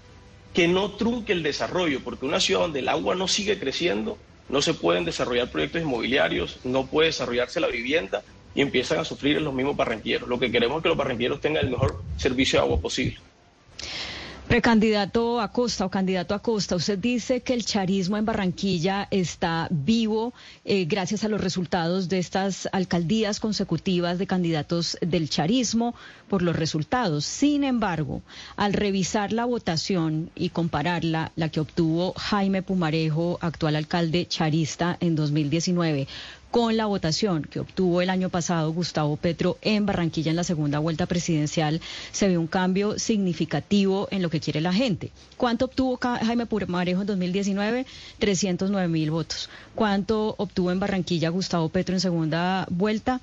que 0.53 0.67
no 0.67 0.91
trunque 0.91 1.33
el 1.33 1.43
desarrollo, 1.43 1.99
porque 2.03 2.25
una 2.25 2.39
ciudad 2.39 2.61
donde 2.61 2.79
el 2.79 2.87
agua 2.87 3.15
no 3.15 3.27
sigue 3.27 3.59
creciendo, 3.59 4.17
no 4.49 4.61
se 4.61 4.73
pueden 4.73 5.05
desarrollar 5.05 5.51
proyectos 5.51 5.81
inmobiliarios, 5.81 6.59
no 6.63 6.87
puede 6.87 7.07
desarrollarse 7.07 7.59
la 7.59 7.67
vivienda 7.67 8.23
y 8.55 8.61
empiezan 8.61 8.99
a 8.99 9.05
sufrir 9.05 9.39
los 9.41 9.53
mismos 9.53 9.75
barranquilleros. 9.75 10.27
Lo 10.27 10.39
que 10.39 10.51
queremos 10.51 10.77
es 10.77 10.83
que 10.83 10.89
los 10.89 10.97
barranquilleros 10.97 11.41
tengan 11.41 11.65
el 11.65 11.71
mejor 11.71 12.01
servicio 12.17 12.59
de 12.59 12.65
agua 12.65 12.79
posible. 12.79 13.17
Precandidato 14.47 15.41
a 15.41 15.51
Costa 15.51 15.83
o 15.83 15.89
candidato 15.91 16.33
a 16.33 16.39
Costa, 16.39 16.77
usted 16.77 16.97
dice 16.97 17.41
que 17.41 17.53
el 17.53 17.65
charismo 17.65 18.15
en 18.15 18.23
Barranquilla 18.23 19.09
está 19.11 19.67
vivo 19.69 20.33
eh, 20.63 20.85
gracias 20.85 21.25
a 21.25 21.27
los 21.27 21.41
resultados 21.41 22.07
de 22.07 22.19
estas 22.19 22.69
alcaldías 22.71 23.41
consecutivas 23.41 24.17
de 24.19 24.25
candidatos 24.25 24.97
del 25.01 25.29
charismo 25.29 25.95
por 26.29 26.43
los 26.43 26.55
resultados. 26.55 27.25
Sin 27.25 27.65
embargo, 27.65 28.21
al 28.55 28.71
revisar 28.71 29.33
la 29.33 29.43
votación 29.43 30.31
y 30.33 30.47
compararla, 30.47 31.33
la 31.35 31.49
que 31.49 31.59
obtuvo 31.59 32.13
Jaime 32.13 32.61
Pumarejo, 32.61 33.39
actual 33.41 33.75
alcalde 33.75 34.27
charista 34.27 34.95
en 35.01 35.17
2019, 35.17 36.07
con 36.57 36.75
la 36.75 36.87
votación 36.87 37.43
que 37.43 37.59
obtuvo 37.59 38.01
el 38.01 38.09
año 38.09 38.29
pasado 38.29 38.73
Gustavo 38.73 39.15
Petro 39.15 39.59
en 39.61 39.85
Barranquilla 39.85 40.31
en 40.31 40.35
la 40.35 40.43
segunda 40.43 40.79
vuelta 40.79 41.05
presidencial, 41.05 41.81
se 42.11 42.27
ve 42.27 42.39
un 42.39 42.47
cambio 42.47 42.97
significativo 42.97 44.07
en 44.09 44.23
lo 44.23 44.31
que 44.31 44.39
quiere 44.39 44.59
la 44.59 44.73
gente. 44.73 45.11
¿Cuánto 45.37 45.65
obtuvo 45.65 45.99
Jaime 46.01 46.47
Pumarejo 46.47 47.01
en 47.01 47.05
2019? 47.05 47.85
309 48.17 48.87
mil 48.87 49.11
votos. 49.11 49.51
¿Cuánto 49.75 50.33
obtuvo 50.39 50.71
en 50.71 50.79
Barranquilla 50.79 51.29
Gustavo 51.29 51.69
Petro 51.69 51.93
en 51.93 51.99
segunda 51.99 52.65
vuelta? 52.71 53.21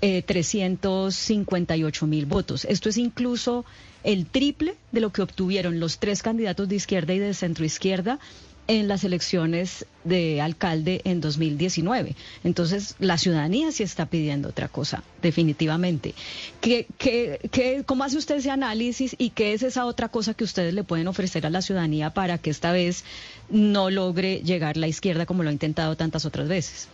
358 0.00 2.04
eh, 2.04 2.08
mil 2.08 2.26
votos. 2.26 2.64
Esto 2.64 2.90
es 2.90 2.96
incluso 2.96 3.64
el 4.04 4.26
triple 4.26 4.76
de 4.92 5.00
lo 5.00 5.10
que 5.10 5.22
obtuvieron 5.22 5.80
los 5.80 5.98
tres 5.98 6.22
candidatos 6.22 6.68
de 6.68 6.76
izquierda 6.76 7.12
y 7.12 7.18
de 7.18 7.34
centro 7.34 7.64
izquierda 7.64 8.20
en 8.68 8.86
las 8.86 9.02
elecciones 9.02 9.86
de 10.04 10.40
alcalde 10.40 11.00
en 11.04 11.20
2019. 11.20 12.14
Entonces, 12.44 12.94
la 12.98 13.18
ciudadanía 13.18 13.72
sí 13.72 13.82
está 13.82 14.06
pidiendo 14.06 14.50
otra 14.50 14.68
cosa, 14.68 15.02
definitivamente. 15.22 16.14
¿Qué, 16.60 16.86
qué, 16.98 17.82
cómo 17.86 18.04
hace 18.04 18.18
usted 18.18 18.36
ese 18.36 18.50
análisis 18.50 19.16
y 19.18 19.30
qué 19.30 19.54
es 19.54 19.62
esa 19.62 19.86
otra 19.86 20.08
cosa 20.08 20.34
que 20.34 20.44
ustedes 20.44 20.74
le 20.74 20.84
pueden 20.84 21.08
ofrecer 21.08 21.46
a 21.46 21.50
la 21.50 21.62
ciudadanía 21.62 22.10
para 22.10 22.38
que 22.38 22.50
esta 22.50 22.70
vez 22.70 23.04
no 23.48 23.90
logre 23.90 24.42
llegar 24.44 24.76
la 24.76 24.86
izquierda 24.86 25.26
como 25.26 25.42
lo 25.42 25.48
ha 25.48 25.52
intentado 25.52 25.96
tantas 25.96 26.26
otras 26.26 26.46
veces? 26.46 26.88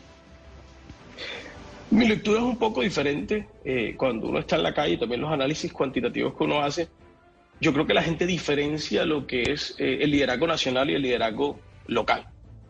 Mi 1.91 2.07
lectura 2.07 2.39
es 2.39 2.45
un 2.45 2.57
poco 2.57 2.83
diferente 2.83 3.47
eh, 3.65 3.95
cuando 3.97 4.29
uno 4.29 4.39
está 4.39 4.57
en 4.57 4.63
la 4.63 4.75
calle, 4.75 4.97
también 4.97 5.21
los 5.21 5.31
análisis 5.31 5.73
cuantitativos 5.73 6.35
que 6.35 6.45
uno 6.45 6.61
hace 6.61 6.89
yo 7.65 7.73
creo 7.73 7.87
que 7.87 7.95
la 7.95 8.03
gente 8.03 8.27
diferencia 8.27 9.07
lo 9.07 9.27
que 9.27 9.51
es 9.51 9.75
eh, 9.79 10.01
el 10.03 10.11
liderazgo 10.11 10.47
nacional 10.47 10.91
y 10.91 10.95
el 10.95 11.01
liderazgo 11.01 11.59
local. 11.87 12.27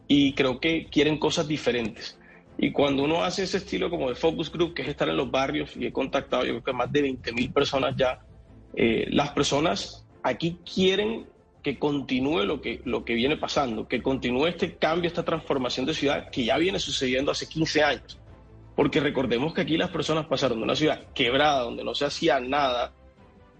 Y 0.06 0.34
creo 0.34 0.60
que 0.60 0.86
quieren 0.86 1.18
cosas 1.18 1.48
diferentes. 1.48 2.16
Y 2.56 2.70
cuando 2.70 3.02
uno 3.02 3.24
hace 3.24 3.42
ese 3.42 3.56
estilo 3.56 3.90
como 3.90 4.08
de 4.08 4.14
focus 4.14 4.52
group, 4.52 4.72
que 4.72 4.82
es 4.82 4.88
estar 4.88 5.08
en 5.08 5.16
los 5.16 5.28
barrios, 5.28 5.76
y 5.76 5.86
he 5.86 5.92
contactado 5.92 6.44
yo 6.44 6.52
creo 6.52 6.62
que 6.62 6.72
más 6.72 6.92
de 6.92 7.02
20 7.02 7.32
mil 7.32 7.52
personas 7.52 7.96
ya, 7.96 8.20
eh, 8.76 9.06
las 9.10 9.30
personas 9.30 10.06
aquí 10.22 10.58
quieren 10.64 11.26
que 11.60 11.76
continúe 11.76 12.44
lo 12.44 12.60
que, 12.60 12.80
lo 12.84 13.04
que 13.04 13.14
viene 13.14 13.36
pasando, 13.36 13.88
que 13.88 14.00
continúe 14.00 14.46
este 14.46 14.76
cambio, 14.76 15.08
esta 15.08 15.24
transformación 15.24 15.86
de 15.86 15.94
ciudad 15.94 16.30
que 16.30 16.44
ya 16.44 16.56
viene 16.56 16.78
sucediendo 16.78 17.32
hace 17.32 17.48
15 17.48 17.82
años. 17.82 18.20
Porque 18.76 19.00
recordemos 19.00 19.54
que 19.54 19.62
aquí 19.62 19.76
las 19.76 19.90
personas 19.90 20.26
pasaron 20.26 20.58
de 20.58 20.64
una 20.64 20.76
ciudad 20.76 21.02
quebrada, 21.14 21.62
donde 21.62 21.82
no 21.82 21.96
se 21.96 22.04
hacía 22.04 22.38
nada, 22.38 22.92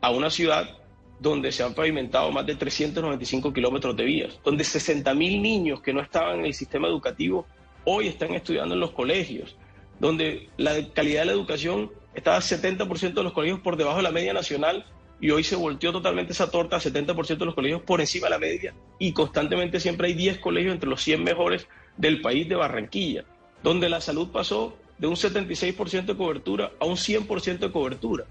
a 0.01 0.11
una 0.11 0.31
ciudad 0.31 0.84
donde 1.19 1.53
se 1.53 1.63
han 1.63 1.75
pavimentado 1.75 2.31
más 2.33 2.47
de 2.47 2.55
395 2.55 3.53
kilómetros 3.53 3.97
de 3.97 4.05
vías, 4.05 4.41
donde 4.45 4.65
60 4.65 5.15
mil 5.15 5.41
niños 5.41 5.81
que 5.81 5.93
no 5.93 6.01
estaban 6.01 6.41
en 6.41 6.47
el 6.47 6.55
sistema 6.55 6.89
educativo 6.89 7.47
hoy 7.85 8.09
están 8.09 8.35
estudiando 8.35 8.75
en 8.75 8.81
los 8.81 8.91
colegios, 8.91 9.57
donde 10.01 10.49
la 10.57 10.93
calidad 10.93 11.21
de 11.21 11.27
la 11.27 11.33
educación 11.33 11.91
estaba 12.15 12.39
70% 12.39 13.15
de 13.15 13.23
los 13.23 13.33
colegios 13.33 13.61
por 13.61 13.77
debajo 13.77 13.99
de 13.99 14.03
la 14.03 14.11
media 14.11 14.33
nacional 14.33 14.85
y 15.21 15.31
hoy 15.31 15.45
se 15.45 15.57
volteó 15.57 15.93
totalmente 15.93 16.33
esa 16.33 16.51
torta, 16.51 16.79
70% 16.79 17.39
de 17.39 17.47
los 17.47 17.55
colegios 17.55 17.83
por 17.83 18.01
encima 18.01 18.27
de 18.27 18.31
la 18.31 18.39
media 18.39 18.75
y 18.99 19.13
constantemente 19.13 19.81
siempre 19.81 20.09
hay 20.09 20.15
10 20.15 20.39
colegios 20.39 20.75
entre 20.75 20.89
los 20.89 21.03
100 21.03 21.23
mejores 21.23 21.67
del 21.97 22.21
país 22.21 22.49
de 22.49 22.57
Barranquilla, 22.57 23.25
donde 23.63 23.89
la 23.89 24.01
salud 24.01 24.29
pasó 24.31 24.77
de 24.99 25.07
un 25.07 25.15
76% 25.15 26.05
de 26.05 26.17
cobertura 26.17 26.73
a 26.81 26.87
un 26.87 26.97
100% 26.97 27.59
de 27.59 27.73
cobertura. 27.73 28.25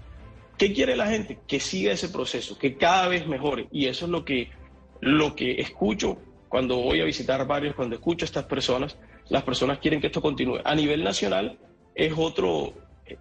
¿Qué 0.58 0.72
quiere 0.72 0.96
la 0.96 1.08
gente? 1.08 1.38
Que 1.46 1.60
siga 1.60 1.92
ese 1.92 2.08
proceso, 2.08 2.58
que 2.58 2.76
cada 2.76 3.08
vez 3.08 3.26
mejore. 3.26 3.66
Y 3.72 3.86
eso 3.86 4.04
es 4.04 4.10
lo 4.10 4.24
que, 4.24 4.50
lo 5.00 5.34
que 5.34 5.60
escucho 5.60 6.18
cuando 6.48 6.76
voy 6.76 7.00
a 7.00 7.04
visitar 7.04 7.46
barrios, 7.46 7.74
cuando 7.74 7.96
escucho 7.96 8.24
a 8.24 8.26
estas 8.26 8.44
personas. 8.44 8.96
Las 9.28 9.42
personas 9.42 9.78
quieren 9.78 10.00
que 10.00 10.06
esto 10.06 10.22
continúe. 10.22 10.60
A 10.64 10.74
nivel 10.74 11.02
nacional 11.02 11.58
es, 11.94 12.12
otro, 12.16 12.74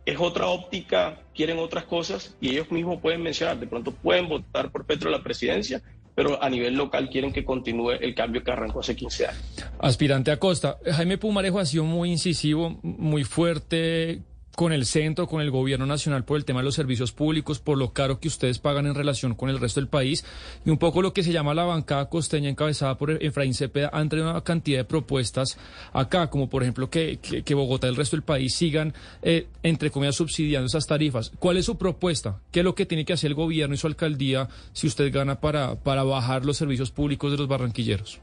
es 0.05 0.17
otra 0.19 0.47
óptica, 0.47 1.21
quieren 1.33 1.57
otras 1.59 1.85
cosas 1.85 2.35
y 2.39 2.49
ellos 2.49 2.71
mismos 2.71 3.01
pueden 3.01 3.23
mencionar, 3.23 3.59
de 3.59 3.67
pronto 3.67 3.91
pueden 3.91 4.29
votar 4.29 4.71
por 4.71 4.85
Petro 4.85 5.09
la 5.09 5.23
presidencia, 5.23 5.81
pero 6.13 6.43
a 6.43 6.49
nivel 6.49 6.75
local 6.75 7.09
quieren 7.09 7.33
que 7.33 7.43
continúe 7.43 7.91
el 7.93 8.13
cambio 8.13 8.43
que 8.43 8.51
arrancó 8.51 8.81
hace 8.81 8.95
15 8.95 9.27
años. 9.27 9.43
Aspirante 9.79 10.29
a 10.29 10.37
Costa, 10.37 10.77
Jaime 10.85 11.17
Pumarejo 11.17 11.59
ha 11.59 11.65
sido 11.65 11.85
muy 11.85 12.11
incisivo, 12.11 12.77
muy 12.83 13.23
fuerte 13.23 14.21
con 14.55 14.71
el 14.71 14.85
centro, 14.85 15.27
con 15.27 15.41
el 15.41 15.51
gobierno 15.51 15.85
nacional 15.85 16.23
por 16.23 16.37
el 16.37 16.45
tema 16.45 16.59
de 16.59 16.65
los 16.65 16.75
servicios 16.75 17.11
públicos, 17.11 17.59
por 17.59 17.77
lo 17.77 17.91
caro 17.91 18.19
que 18.19 18.27
ustedes 18.27 18.59
pagan 18.59 18.85
en 18.85 18.95
relación 18.95 19.35
con 19.35 19.49
el 19.49 19.59
resto 19.59 19.79
del 19.79 19.87
país 19.87 20.23
y 20.65 20.69
un 20.69 20.77
poco 20.77 21.01
lo 21.01 21.13
que 21.13 21.23
se 21.23 21.31
llama 21.31 21.53
la 21.53 21.63
bancada 21.63 22.09
costeña 22.09 22.49
encabezada 22.49 22.97
por 22.97 23.11
Efraín 23.23 23.53
Cepeda 23.53 23.89
han 23.91 24.09
traído 24.09 24.29
una 24.29 24.41
cantidad 24.41 24.79
de 24.79 24.85
propuestas 24.85 25.57
acá, 25.91 26.29
como 26.29 26.49
por 26.49 26.63
ejemplo 26.63 26.89
que, 26.89 27.17
que, 27.17 27.53
Bogotá 27.53 27.87
y 27.87 27.91
el 27.91 27.95
resto 27.95 28.15
del 28.15 28.23
país 28.23 28.53
sigan, 28.55 28.93
eh, 29.21 29.47
entre 29.61 29.91
comillas, 29.91 30.15
subsidiando 30.15 30.67
esas 30.67 30.87
tarifas. 30.87 31.31
¿Cuál 31.39 31.57
es 31.57 31.65
su 31.65 31.77
propuesta? 31.77 32.39
¿Qué 32.51 32.59
es 32.59 32.63
lo 32.63 32.75
que 32.75 32.85
tiene 32.85 33.05
que 33.05 33.13
hacer 33.13 33.29
el 33.29 33.35
gobierno 33.35 33.75
y 33.75 33.77
su 33.77 33.87
alcaldía 33.87 34.49
si 34.73 34.87
usted 34.87 35.11
gana 35.13 35.39
para, 35.39 35.75
para 35.75 36.03
bajar 36.03 36.45
los 36.45 36.57
servicios 36.57 36.91
públicos 36.91 37.31
de 37.31 37.37
los 37.37 37.47
barranquilleros? 37.47 38.19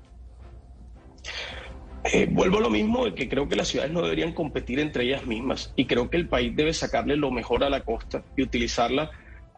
Eh, 2.05 2.27
vuelvo 2.31 2.59
a 2.59 2.61
lo 2.63 2.71
mismo 2.71 3.05
de 3.05 3.15
que 3.15 3.29
creo 3.29 3.47
que 3.49 3.57
las 3.57 3.69
ciudades 3.69 3.93
no 3.93 4.01
deberían 4.01 4.33
competir 4.33 4.81
entre 4.81 5.05
ellas 5.05 5.27
mismas 5.27 5.73
y 5.77 5.85
creo 5.85 6.09
que 6.09 6.17
el 6.17 6.29
país 6.29 6.57
debe 6.57 6.73
sacarle 6.73 7.17
lo 7.17 7.31
mejor 7.31 7.63
a 7.63 7.69
la 7.69 7.83
costa 7.83 8.25
y 8.37 8.43
utilizarla 8.43 9.11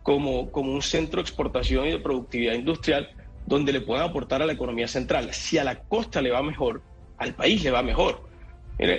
como, 0.03 0.51
como 0.51 0.73
un 0.73 0.83
centro 0.83 1.19
de 1.19 1.23
exportación 1.23 1.87
y 1.87 1.93
de 1.93 1.99
productividad 2.01 2.55
industrial 2.55 3.11
donde 3.47 3.73
le 3.73 3.81
puedan 3.81 4.09
aportar 4.11 4.43
a 4.43 4.47
la 4.47 4.53
economía 4.53 4.89
central. 4.89 5.33
Si 5.33 5.59
a 5.59 5.65
la 5.65 5.79
costa 5.81 6.21
le 6.21 6.31
va 6.31 6.43
mejor, 6.43 6.83
al 7.19 7.35
país 7.35 7.63
le 7.63 7.71
va 7.71 7.83
mejor. 7.83 8.29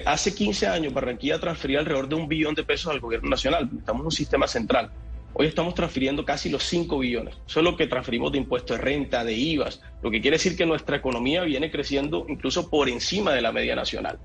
hace 0.06 0.34
15 0.34 0.68
años 0.68 0.94
Barranquilla 0.94 1.40
transfería 1.40 1.80
alrededor 1.80 2.08
de 2.08 2.16
un 2.16 2.28
billón 2.28 2.56
de 2.56 2.64
pesos 2.64 2.92
al 2.92 3.02
gobierno 3.02 3.30
nacional. 3.30 3.70
Estamos 3.78 4.02
en 4.02 4.06
un 4.06 4.12
sistema 4.12 4.48
central. 4.48 4.92
Hoy 5.36 5.48
estamos 5.48 5.74
transfiriendo 5.74 6.24
casi 6.24 6.50
los 6.50 6.64
5 6.64 7.00
billones. 7.00 7.36
Eso 7.48 7.60
es 7.60 7.64
lo 7.64 7.76
que 7.76 7.88
transferimos 7.88 8.32
de 8.32 8.38
impuestos 8.38 8.78
de 8.78 8.84
renta, 8.84 9.24
de 9.24 9.34
IVAs, 9.34 9.82
lo 10.04 10.12
que 10.12 10.22
quiere 10.22 10.36
decir 10.36 10.56
que 10.56 10.66
nuestra 10.66 10.98
economía 10.98 11.42
viene 11.42 11.72
creciendo 11.72 12.26
incluso 12.30 12.70
por 12.70 12.88
encima 12.88 13.34
de 13.34 13.42
la 13.42 13.52
media 13.52 13.76
nacional. 13.76 14.20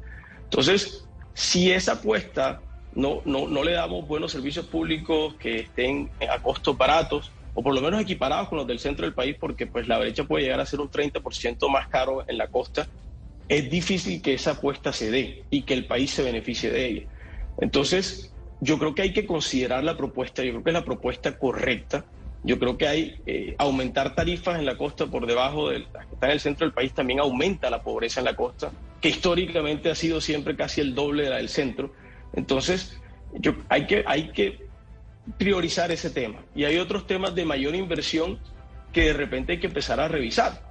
Entonces, 0.45 1.09
si 1.33 1.73
esa 1.73 1.93
apuesta 1.93 2.61
no, 2.93 3.23
no, 3.25 3.49
no 3.49 3.65
le 3.65 3.73
damos 3.73 4.07
buenos 4.07 4.33
servicios 4.33 4.67
públicos 4.67 5.35
que 5.37 5.61
estén 5.61 6.11
a 6.31 6.39
costos 6.41 6.77
baratos, 6.77 7.33
o 7.55 7.63
por 7.63 7.75
lo 7.75 7.81
menos 7.81 8.03
equiparados 8.03 8.49
con 8.49 8.59
los 8.59 8.67
del 8.67 8.79
centro 8.79 9.07
del 9.07 9.15
país, 9.15 9.37
porque 9.41 9.67
pues 9.67 9.89
la 9.89 9.99
brecha 9.99 10.25
puede 10.25 10.45
llegar 10.45 10.61
a 10.61 10.67
ser 10.67 10.81
un 10.81 10.91
30% 10.91 11.71
más 11.71 11.89
caro 11.89 12.23
en 12.29 12.37
la 12.37 12.49
costa, 12.49 12.87
es 13.49 13.71
difícil 13.71 14.21
que 14.21 14.35
esa 14.35 14.53
apuesta 14.53 14.93
se 14.93 15.11
dé 15.11 15.45
y 15.49 15.63
que 15.63 15.73
el 15.73 15.87
país 15.87 16.11
se 16.11 16.23
beneficie 16.23 16.71
de 16.71 16.87
ella. 16.87 17.03
Entonces, 17.61 18.35
yo 18.61 18.79
creo 18.79 18.95
que 18.95 19.03
hay 19.03 19.13
que 19.13 19.27
considerar 19.27 19.85
la 19.85 19.97
propuesta, 19.97 20.43
yo 20.43 20.51
creo 20.51 20.65
que 20.65 20.71
es 20.71 20.75
la 20.75 20.85
propuesta 20.85 21.39
correcta. 21.39 22.05
Yo 22.45 22.59
creo 22.59 22.79
que 22.79 22.87
hay 22.87 23.21
eh, 23.27 23.55
aumentar 23.59 24.15
tarifas 24.15 24.59
en 24.59 24.67
la 24.67 24.77
costa 24.77 25.07
por 25.07 25.27
debajo 25.27 25.71
de 25.71 25.81
las 25.81 26.07
que 26.07 26.15
están 26.15 26.31
en 26.31 26.35
el 26.35 26.41
centro 26.41 26.67
del 26.67 26.73
país, 26.73 26.93
también 26.93 27.19
aumenta 27.19 27.69
la 27.69 27.83
pobreza 27.83 28.21
en 28.21 28.25
la 28.25 28.37
costa. 28.37 28.71
que 29.01 29.09
históricamente 29.09 29.91
ha 29.91 29.95
sido 29.95 30.21
siempre 30.21 30.57
casi 30.57 30.81
el 30.81 30.95
doble 30.95 31.25
de 31.25 31.31
la 31.31 31.37
del 31.37 31.49
centro. 31.49 31.93
Entonces, 32.35 33.01
hay, 33.69 33.87
que, 33.87 34.67
priorizar 35.37 35.91
ese 35.93 36.11
tema. 36.11 36.39
Y 36.55 36.65
hay 36.65 36.79
otros 36.79 37.07
temas 37.07 37.35
de 37.35 37.45
mayor 37.45 37.75
inversión 37.75 38.39
que 38.93 39.07
de 39.07 39.13
repente 39.13 39.53
hay 39.53 39.59
que 39.59 39.67
empezar 39.69 40.01
a 40.01 40.09
revisar. 40.09 40.63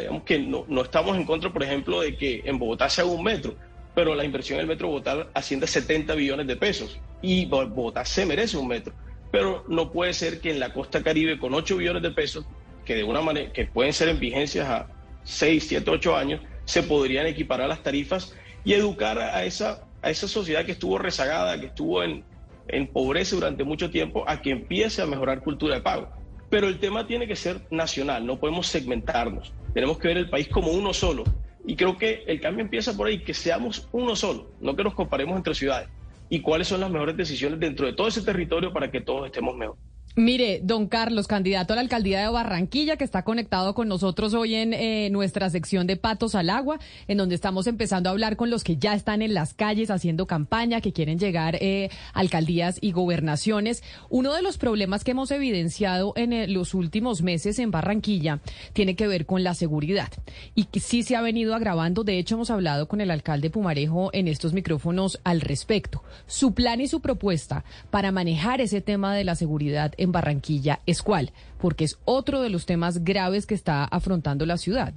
digamos 0.00 0.22
que 0.24 0.38
no, 0.38 0.64
no, 0.68 0.82
estamos 0.82 1.16
en 1.16 1.24
contra, 1.24 1.52
por 1.52 1.62
ejemplo, 1.62 2.00
de 2.00 2.16
que 2.16 2.42
en 2.44 2.58
Bogotá 2.58 2.88
se 2.88 3.02
haga 3.02 3.10
un 3.10 3.22
metro, 3.22 3.54
pero 3.94 4.14
la 4.14 4.24
inversión 4.24 4.58
en 4.58 4.62
el 4.62 4.66
metro 4.68 4.88
Bogotá 4.88 5.28
asciende 5.34 5.64
a 5.64 5.68
70 5.68 6.14
billones 6.14 6.46
de 6.46 6.56
pesos 6.56 6.98
y 7.24 7.46
Bogotá 7.46 8.04
se 8.04 8.26
merece 8.26 8.58
un 8.58 8.68
metro. 8.68 8.92
Pero 9.30 9.64
no 9.66 9.90
puede 9.90 10.12
ser 10.12 10.40
que 10.40 10.50
en 10.50 10.60
la 10.60 10.72
costa 10.72 11.02
caribe 11.02 11.38
con 11.38 11.54
8 11.54 11.78
billones 11.78 12.02
de 12.02 12.10
pesos, 12.10 12.44
que 12.84 12.94
de 12.94 13.02
una 13.02 13.22
manera 13.22 13.50
que 13.52 13.64
pueden 13.64 13.92
ser 13.94 14.10
en 14.10 14.20
vigencias 14.20 14.68
a 14.68 14.86
6, 15.24 15.66
7, 15.68 15.90
8 15.90 16.16
años, 16.16 16.40
se 16.66 16.82
podrían 16.82 17.26
equiparar 17.26 17.68
las 17.68 17.82
tarifas 17.82 18.34
y 18.62 18.74
educar 18.74 19.18
a 19.18 19.44
esa, 19.44 19.84
a 20.02 20.10
esa 20.10 20.28
sociedad 20.28 20.66
que 20.66 20.72
estuvo 20.72 20.98
rezagada, 20.98 21.58
que 21.58 21.66
estuvo 21.66 22.02
en, 22.02 22.24
en 22.68 22.86
pobreza 22.86 23.36
durante 23.36 23.64
mucho 23.64 23.90
tiempo, 23.90 24.24
a 24.28 24.42
que 24.42 24.50
empiece 24.50 25.00
a 25.00 25.06
mejorar 25.06 25.40
cultura 25.40 25.76
de 25.76 25.80
pago. 25.80 26.10
Pero 26.50 26.68
el 26.68 26.78
tema 26.78 27.06
tiene 27.06 27.26
que 27.26 27.36
ser 27.36 27.62
nacional, 27.70 28.26
no 28.26 28.38
podemos 28.38 28.66
segmentarnos. 28.66 29.54
Tenemos 29.72 29.98
que 29.98 30.08
ver 30.08 30.18
el 30.18 30.28
país 30.28 30.46
como 30.48 30.70
uno 30.70 30.92
solo. 30.92 31.24
Y 31.66 31.74
creo 31.74 31.96
que 31.96 32.22
el 32.26 32.40
cambio 32.40 32.62
empieza 32.62 32.94
por 32.94 33.06
ahí, 33.06 33.24
que 33.24 33.32
seamos 33.32 33.88
uno 33.92 34.14
solo, 34.14 34.50
no 34.60 34.76
que 34.76 34.84
nos 34.84 34.92
comparemos 34.92 35.36
entre 35.38 35.54
ciudades. 35.54 35.88
Y 36.28 36.40
cuáles 36.42 36.68
son 36.68 36.80
las 36.80 36.90
mejores 36.90 37.16
decisiones 37.16 37.60
dentro 37.60 37.86
de 37.86 37.94
todo 37.94 38.08
ese 38.08 38.22
territorio 38.22 38.72
para 38.72 38.90
que 38.90 39.00
todos 39.00 39.26
estemos 39.26 39.56
mejor. 39.56 39.78
Mire, 40.16 40.60
don 40.62 40.86
Carlos, 40.86 41.26
candidato 41.26 41.72
a 41.72 41.76
la 41.76 41.82
alcaldía 41.82 42.20
de 42.20 42.28
Barranquilla, 42.28 42.96
que 42.96 43.02
está 43.02 43.24
conectado 43.24 43.74
con 43.74 43.88
nosotros 43.88 44.32
hoy 44.32 44.54
en 44.54 44.72
eh, 44.72 45.08
nuestra 45.10 45.50
sección 45.50 45.88
de 45.88 45.96
Patos 45.96 46.36
al 46.36 46.50
Agua, 46.50 46.78
en 47.08 47.18
donde 47.18 47.34
estamos 47.34 47.66
empezando 47.66 48.08
a 48.08 48.12
hablar 48.12 48.36
con 48.36 48.48
los 48.48 48.62
que 48.62 48.76
ya 48.76 48.94
están 48.94 49.22
en 49.22 49.34
las 49.34 49.54
calles 49.54 49.90
haciendo 49.90 50.28
campaña, 50.28 50.80
que 50.80 50.92
quieren 50.92 51.18
llegar 51.18 51.56
eh, 51.60 51.90
alcaldías 52.12 52.78
y 52.80 52.92
gobernaciones. 52.92 53.82
Uno 54.08 54.32
de 54.32 54.42
los 54.42 54.56
problemas 54.56 55.02
que 55.02 55.10
hemos 55.10 55.32
evidenciado 55.32 56.12
en 56.14 56.32
eh, 56.32 56.46
los 56.46 56.74
últimos 56.74 57.22
meses 57.22 57.58
en 57.58 57.72
Barranquilla 57.72 58.38
tiene 58.72 58.94
que 58.94 59.08
ver 59.08 59.26
con 59.26 59.42
la 59.42 59.54
seguridad 59.54 60.12
y 60.54 60.68
sí 60.78 61.02
se 61.02 61.16
ha 61.16 61.22
venido 61.22 61.56
agravando. 61.56 62.04
De 62.04 62.20
hecho, 62.20 62.36
hemos 62.36 62.50
hablado 62.50 62.86
con 62.86 63.00
el 63.00 63.10
alcalde 63.10 63.50
Pumarejo 63.50 64.10
en 64.12 64.28
estos 64.28 64.52
micrófonos 64.52 65.18
al 65.24 65.40
respecto. 65.40 66.04
Su 66.28 66.54
plan 66.54 66.80
y 66.80 66.86
su 66.86 67.00
propuesta 67.00 67.64
para 67.90 68.12
manejar 68.12 68.60
ese 68.60 68.80
tema 68.80 69.16
de 69.16 69.24
la 69.24 69.34
seguridad 69.34 69.92
en 70.04 70.12
Barranquilla 70.12 70.80
es 70.86 71.02
cuál, 71.02 71.32
porque 71.58 71.84
es 71.84 71.98
otro 72.04 72.40
de 72.40 72.50
los 72.50 72.66
temas 72.66 73.04
graves 73.04 73.46
que 73.46 73.54
está 73.54 73.84
afrontando 73.84 74.46
la 74.46 74.56
ciudad. 74.56 74.94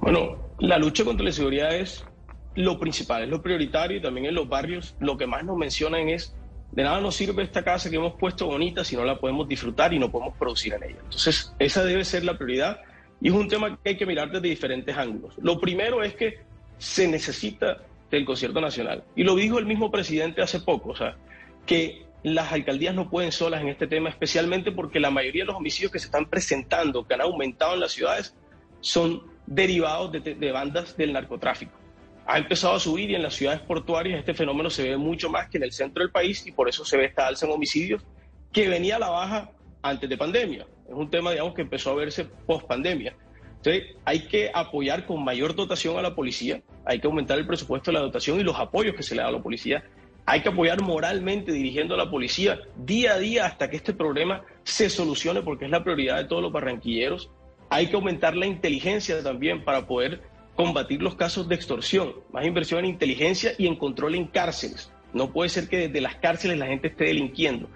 Bueno, 0.00 0.36
la 0.58 0.78
lucha 0.78 1.04
contra 1.04 1.24
la 1.24 1.32
seguridad 1.32 1.74
es 1.74 2.04
lo 2.54 2.78
principal, 2.78 3.22
es 3.22 3.28
lo 3.28 3.42
prioritario 3.42 3.98
y 3.98 4.02
también 4.02 4.26
en 4.26 4.34
los 4.34 4.48
barrios 4.48 4.94
lo 5.00 5.16
que 5.16 5.26
más 5.26 5.44
nos 5.44 5.56
mencionan 5.56 6.08
es 6.08 6.34
de 6.72 6.84
nada 6.84 7.00
nos 7.00 7.16
sirve 7.16 7.42
esta 7.42 7.64
casa 7.64 7.90
que 7.90 7.96
hemos 7.96 8.14
puesto 8.14 8.46
bonita 8.46 8.84
si 8.84 8.96
no 8.96 9.04
la 9.04 9.18
podemos 9.18 9.48
disfrutar 9.48 9.92
y 9.92 9.98
no 9.98 10.10
podemos 10.10 10.36
producir 10.36 10.74
en 10.74 10.84
ella. 10.84 10.98
Entonces, 11.02 11.52
esa 11.58 11.84
debe 11.84 12.04
ser 12.04 12.24
la 12.24 12.38
prioridad 12.38 12.80
y 13.20 13.28
es 13.28 13.34
un 13.34 13.48
tema 13.48 13.76
que 13.82 13.90
hay 13.90 13.96
que 13.96 14.06
mirar 14.06 14.30
desde 14.30 14.48
diferentes 14.48 14.96
ángulos. 14.96 15.34
Lo 15.38 15.58
primero 15.60 16.02
es 16.02 16.14
que 16.14 16.38
se 16.78 17.08
necesita 17.08 17.78
del 18.10 18.24
concierto 18.24 18.60
nacional 18.60 19.04
y 19.16 19.24
lo 19.24 19.34
dijo 19.34 19.58
el 19.58 19.66
mismo 19.66 19.90
presidente 19.90 20.42
hace 20.42 20.60
poco, 20.60 20.90
o 20.90 20.96
sea, 20.96 21.16
que 21.66 22.04
las 22.22 22.52
alcaldías 22.52 22.94
no 22.94 23.08
pueden 23.08 23.32
solas 23.32 23.62
en 23.62 23.68
este 23.68 23.86
tema, 23.86 24.08
especialmente 24.08 24.72
porque 24.72 25.00
la 25.00 25.10
mayoría 25.10 25.42
de 25.42 25.46
los 25.46 25.56
homicidios 25.56 25.90
que 25.90 25.98
se 25.98 26.06
están 26.06 26.26
presentando, 26.26 27.06
que 27.06 27.14
han 27.14 27.22
aumentado 27.22 27.74
en 27.74 27.80
las 27.80 27.92
ciudades, 27.92 28.34
son 28.80 29.22
derivados 29.46 30.12
de, 30.12 30.52
bandas 30.52 30.96
del 30.96 31.12
narcotráfico. 31.12 31.72
Ha 32.26 32.38
empezado 32.38 32.74
a 32.74 32.80
subir 32.80 33.10
y 33.10 33.14
en 33.14 33.22
las 33.22 33.34
ciudades 33.34 33.60
portuarias 33.60 34.18
este 34.18 34.34
fenómeno 34.34 34.70
se 34.70 34.88
ve 34.88 34.96
mucho 34.96 35.30
más 35.30 35.48
que 35.48 35.56
en 35.56 35.64
el 35.64 35.72
centro 35.72 36.02
del 36.02 36.12
país 36.12 36.46
y 36.46 36.52
por 36.52 36.68
eso 36.68 36.84
se 36.84 36.96
ve 36.96 37.06
esta 37.06 37.26
alza 37.26 37.46
en 37.46 37.52
homicidios 37.52 38.02
que 38.52 38.68
venía 38.68 38.96
a 38.96 38.98
la 38.98 39.08
baja 39.08 39.50
antes 39.82 40.08
de 40.08 40.16
pandemia. 40.16 40.66
Es 40.86 40.94
un 40.94 41.10
tema, 41.10 41.30
digamos, 41.30 41.54
que 41.54 41.62
empezó 41.62 41.90
a 41.90 41.94
verse 41.94 42.24
post 42.24 42.66
pandemia. 42.66 43.16
Entonces, 43.56 43.96
hay 44.04 44.20
que 44.26 44.50
apoyar 44.54 45.06
con 45.06 45.24
mayor 45.24 45.54
dotación 45.54 45.98
a 45.98 46.02
la 46.02 46.14
policía, 46.14 46.62
hay 46.84 47.00
que 47.00 47.06
aumentar 47.06 47.38
el 47.38 47.46
presupuesto 47.46 47.90
de 47.90 47.94
la 47.94 48.00
dotación 48.00 48.40
y 48.40 48.42
los 48.42 48.56
apoyos 48.58 48.94
que 48.94 49.02
se 49.02 49.14
le 49.14 49.22
da 49.22 49.28
a 49.28 49.32
la 49.32 49.42
policía 49.42 49.84
hay 50.30 50.42
que 50.42 50.48
apoyar 50.48 50.80
moralmente 50.80 51.50
dirigiendo 51.50 51.94
a 51.94 51.98
la 51.98 52.08
policía 52.08 52.60
día 52.76 53.14
a 53.14 53.18
día 53.18 53.46
hasta 53.46 53.68
que 53.68 53.74
este 53.74 53.92
problema 53.92 54.44
se 54.62 54.88
solucione 54.88 55.42
porque 55.42 55.64
es 55.64 55.72
la 55.72 55.82
prioridad 55.82 56.18
de 56.18 56.26
todos 56.26 56.40
los 56.40 56.52
barranquilleros. 56.52 57.30
Hay 57.68 57.88
que 57.88 57.96
aumentar 57.96 58.36
la 58.36 58.46
inteligencia 58.46 59.20
también 59.24 59.64
para 59.64 59.88
poder 59.88 60.22
combatir 60.54 61.02
los 61.02 61.16
casos 61.16 61.48
de 61.48 61.56
extorsión, 61.56 62.14
más 62.32 62.46
inversión 62.46 62.78
en 62.78 62.92
inteligencia 62.92 63.54
y 63.58 63.66
en 63.66 63.74
control 63.74 64.14
en 64.14 64.26
cárceles. 64.26 64.92
No 65.12 65.32
puede 65.32 65.48
ser 65.48 65.68
que 65.68 65.88
desde 65.88 66.00
las 66.00 66.14
cárceles 66.14 66.58
la 66.58 66.66
gente 66.66 66.86
esté 66.86 67.06
delinquiendo. 67.06 67.68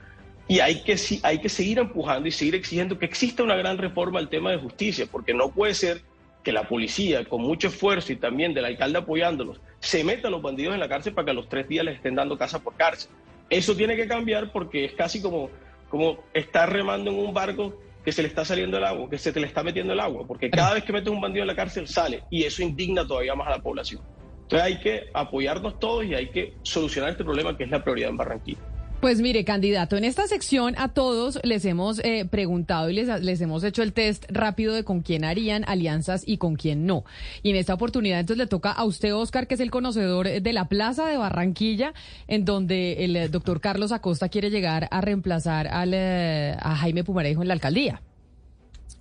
Y 0.47 0.61
hay 0.61 0.85
que, 0.85 0.97
hay 1.25 1.41
que 1.41 1.49
seguir 1.49 1.81
empujando 1.81 2.29
y 2.29 2.31
seguir 2.31 2.55
exigiendo 2.55 3.01
que 3.01 3.07
exista 3.07 3.43
una 3.43 3.57
gran 3.57 3.79
reforma 3.79 4.21
al 4.21 4.29
tema 4.29 4.53
de 4.53 4.59
justicia, 4.59 5.09
porque 5.11 5.35
no 5.35 5.51
puede 5.51 5.75
ser 5.75 6.03
que 6.45 6.53
la 6.53 6.69
policía, 6.69 7.25
con 7.25 7.43
mucho 7.43 7.69
esfuerzo 7.69 8.13
y 8.13 8.17
también 8.17 8.55
del 8.55 8.67
alcalde 8.67 8.99
apoyándolos, 8.99 9.61
se 9.81 10.05
meta 10.05 10.29
a 10.29 10.31
los 10.31 10.43
bandidos 10.43 10.75
en 10.75 10.81
la 10.81 10.89
cárcel 10.89 11.15
para 11.15 11.25
que 11.25 11.31
a 11.33 11.35
los 11.35 11.49
tres 11.49 11.67
días 11.67 11.85
les 11.85 11.97
estén 11.97 12.15
dando 12.15 12.39
casa 12.39 12.61
por 12.61 12.77
cárcel. 12.77 13.11
Eso 13.51 13.75
tiene 13.75 13.97
que 13.97 14.07
cambiar 14.07 14.53
porque 14.53 14.85
es 14.85 14.93
casi 14.93 15.21
como, 15.21 15.51
como 15.89 16.19
estar 16.35 16.71
remando 16.71 17.11
en 17.11 17.19
un 17.19 17.35
barco 17.35 17.81
que 18.05 18.13
se 18.13 18.21
le 18.21 18.29
está 18.29 18.45
saliendo 18.45 18.77
el 18.77 18.85
agua, 18.85 19.09
que 19.09 19.17
se 19.17 19.33
te 19.33 19.41
le 19.41 19.47
está 19.47 19.63
metiendo 19.63 19.95
el 19.95 20.01
agua, 20.01 20.27
porque 20.27 20.51
cada 20.51 20.75
vez 20.75 20.85
que 20.85 20.93
metes 20.93 21.09
un 21.09 21.21
bandido 21.21 21.43
en 21.43 21.49
la 21.49 21.57
cárcel 21.57 21.89
sale 21.89 22.23
y 22.31 22.45
eso 22.45 22.63
indigna 22.63 23.07
todavía 23.07 23.35
más 23.35 23.49
a 23.49 23.53
la 23.53 23.63
población. 23.63 24.03
Entonces 24.43 24.63
hay 24.63 24.81
que 24.81 25.07
apoyarnos 25.15 25.79
todos 25.79 26.05
y 26.05 26.15
hay 26.15 26.29
que 26.29 26.59
solucionar 26.63 27.11
este 27.11 27.25
problema 27.25 27.57
que 27.57 27.65
es 27.65 27.71
la 27.71 27.83
prioridad 27.83 28.11
en 28.11 28.19
Barranquilla. 28.19 28.61
Pues 29.05 29.21
mire, 29.21 29.45
candidato, 29.45 29.99
en 29.99 30.05
esta 30.05 30.27
sección 30.27 30.77
a 30.79 30.89
todos 30.89 31.39
les 31.43 31.67
hemos 31.67 31.99
eh, 32.03 32.25
preguntado 32.25 32.89
y 32.89 32.95
les, 32.95 33.23
les, 33.23 33.39
hemos 33.43 33.63
hecho 33.63 33.83
el 33.83 33.93
test 33.93 34.25
rápido 34.31 34.73
de 34.73 34.83
con 34.83 35.03
quién 35.03 35.27
harían 35.27 35.63
alianzas 35.69 36.23
y 36.27 36.39
con 36.39 36.57
quién 36.57 36.87
no. 36.87 37.05
Y 37.43 37.51
en 37.51 37.57
esta 37.57 37.75
oportunidad 37.75 38.19
entonces 38.19 38.39
le 38.39 38.47
toca 38.47 38.73
a 38.73 38.83
usted, 38.87 39.15
Oscar, 39.15 39.47
que 39.47 39.57
es 39.57 39.61
el 39.61 39.71
conocedor 39.71 40.41
de 40.41 40.53
la 40.55 40.71
Plaza 40.71 41.05
de 41.05 41.19
Barranquilla, 41.19 41.93
en 42.29 42.47
donde 42.47 43.05
el 43.05 43.15
eh, 43.17 43.29
doctor 43.29 43.61
Carlos 43.61 43.93
Acosta 43.93 44.31
quiere 44.31 44.49
llegar 44.49 44.89
a 44.91 45.03
reemplazar 45.03 45.67
al, 45.67 45.93
eh, 45.93 46.57
a 46.59 46.75
Jaime 46.75 47.05
Pumarejo 47.05 47.43
en 47.43 47.49
la 47.49 47.55
alcaldía. 47.55 48.01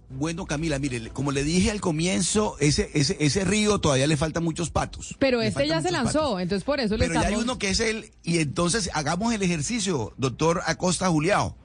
Bueno, 0.10 0.46
Camila, 0.46 0.78
mire, 0.80 1.10
como 1.10 1.32
le 1.32 1.44
dije 1.44 1.72
al 1.72 1.82
comienzo, 1.82 2.56
ese, 2.60 2.90
ese, 2.94 3.18
ese 3.20 3.44
río 3.46 3.80
todavía 3.80 4.08
le 4.08 4.18
faltan 4.18 4.44
muchos 4.44 4.70
patos. 4.70 5.16
Pero 5.20 5.42
este 5.42 5.68
ya 5.68 5.82
se 5.82 5.92
lanzó, 5.92 6.40
entonces 6.40 6.64
por 6.64 6.80
eso 6.80 6.98
le 6.98 7.08
Pero 7.08 7.22
ya 7.22 7.28
hay 7.28 7.36
uno 7.36 7.58
que 7.58 7.70
es 7.70 7.80
el, 7.80 8.12
y 8.24 8.40
entonces 8.40 8.90
hagamos 8.94 9.34
el 9.34 9.42
ejercicio, 9.42 10.14
doctor 10.18 10.62
Acosta 10.66 11.10
Juliao. 11.10 11.58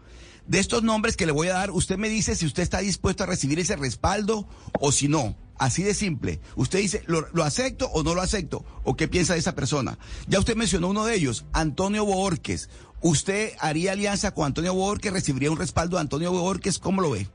De 0.47 0.59
estos 0.59 0.83
nombres 0.83 1.17
que 1.17 1.27
le 1.27 1.33
voy 1.33 1.49
a 1.49 1.55
dar, 1.55 1.71
usted 1.71 1.99
me 1.99 2.09
dice 2.09 2.35
si 2.35 2.47
usted 2.47 2.63
está 2.63 2.79
dispuesto 2.79 3.25
a 3.25 3.27
recibir 3.27 3.59
ese 3.59 3.77
respaldo 3.77 4.49
o 4.81 4.93
si 4.93 5.09
no. 5.09 5.37
Así 5.59 5.83
de 5.83 5.93
simple. 5.93 6.41
Usted 6.55 6.79
dice, 6.79 7.03
¿lo, 7.07 7.27
¿lo, 7.33 7.43
acepto 7.43 7.89
o 7.89 8.05
no 8.05 8.15
lo 8.15 8.23
acepto? 8.23 8.65
¿O 8.85 8.97
qué 8.97 9.09
piensa 9.09 9.33
de 9.33 9.41
esa 9.41 9.57
persona? 9.57 9.99
Ya 10.29 10.39
usted 10.39 10.55
mencionó 10.55 10.89
uno 10.89 11.05
de 11.05 11.17
ellos, 11.17 11.45
Antonio 11.53 12.07
Borges. 12.07 12.71
¿Usted 13.01 13.53
haría 13.59 13.93
alianza 13.93 14.33
con 14.33 14.47
Antonio 14.47 14.73
Borges? 14.73 15.13
¿Recibiría 15.13 15.51
un 15.51 15.59
respaldo 15.59 15.97
de 15.97 16.03
Antonio 16.03 16.33
Borges? 16.33 16.79
¿Cómo 16.79 17.03
lo 17.03 17.11
ve? 17.11 17.29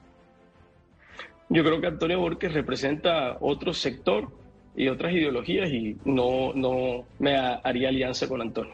Yo 1.50 1.64
creo 1.64 1.82
que 1.82 1.88
Antonio 1.88 2.20
Borges 2.20 2.54
representa 2.54 3.38
otro 3.40 3.74
sector 3.74 4.32
y 4.76 4.88
otras 4.88 5.14
ideologías 5.14 5.70
y 5.70 5.98
no, 6.06 6.54
no 6.54 7.06
me 7.20 7.36
haría 7.36 7.90
alianza 7.90 8.28
con 8.28 8.42
Antonio. 8.42 8.74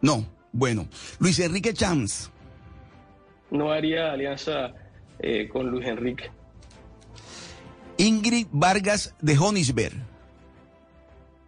No, 0.00 0.24
bueno. 0.52 0.86
Luis 1.18 1.38
Enrique 1.40 1.74
Chams. 1.74 2.30
No 3.50 3.72
haría 3.72 4.12
alianza 4.12 4.72
eh, 5.18 5.48
con 5.48 5.70
Luis 5.70 5.86
Enrique. 5.86 6.30
Ingrid 7.98 8.46
Vargas 8.50 9.14
de 9.20 9.36
Honisberg. 9.36 9.94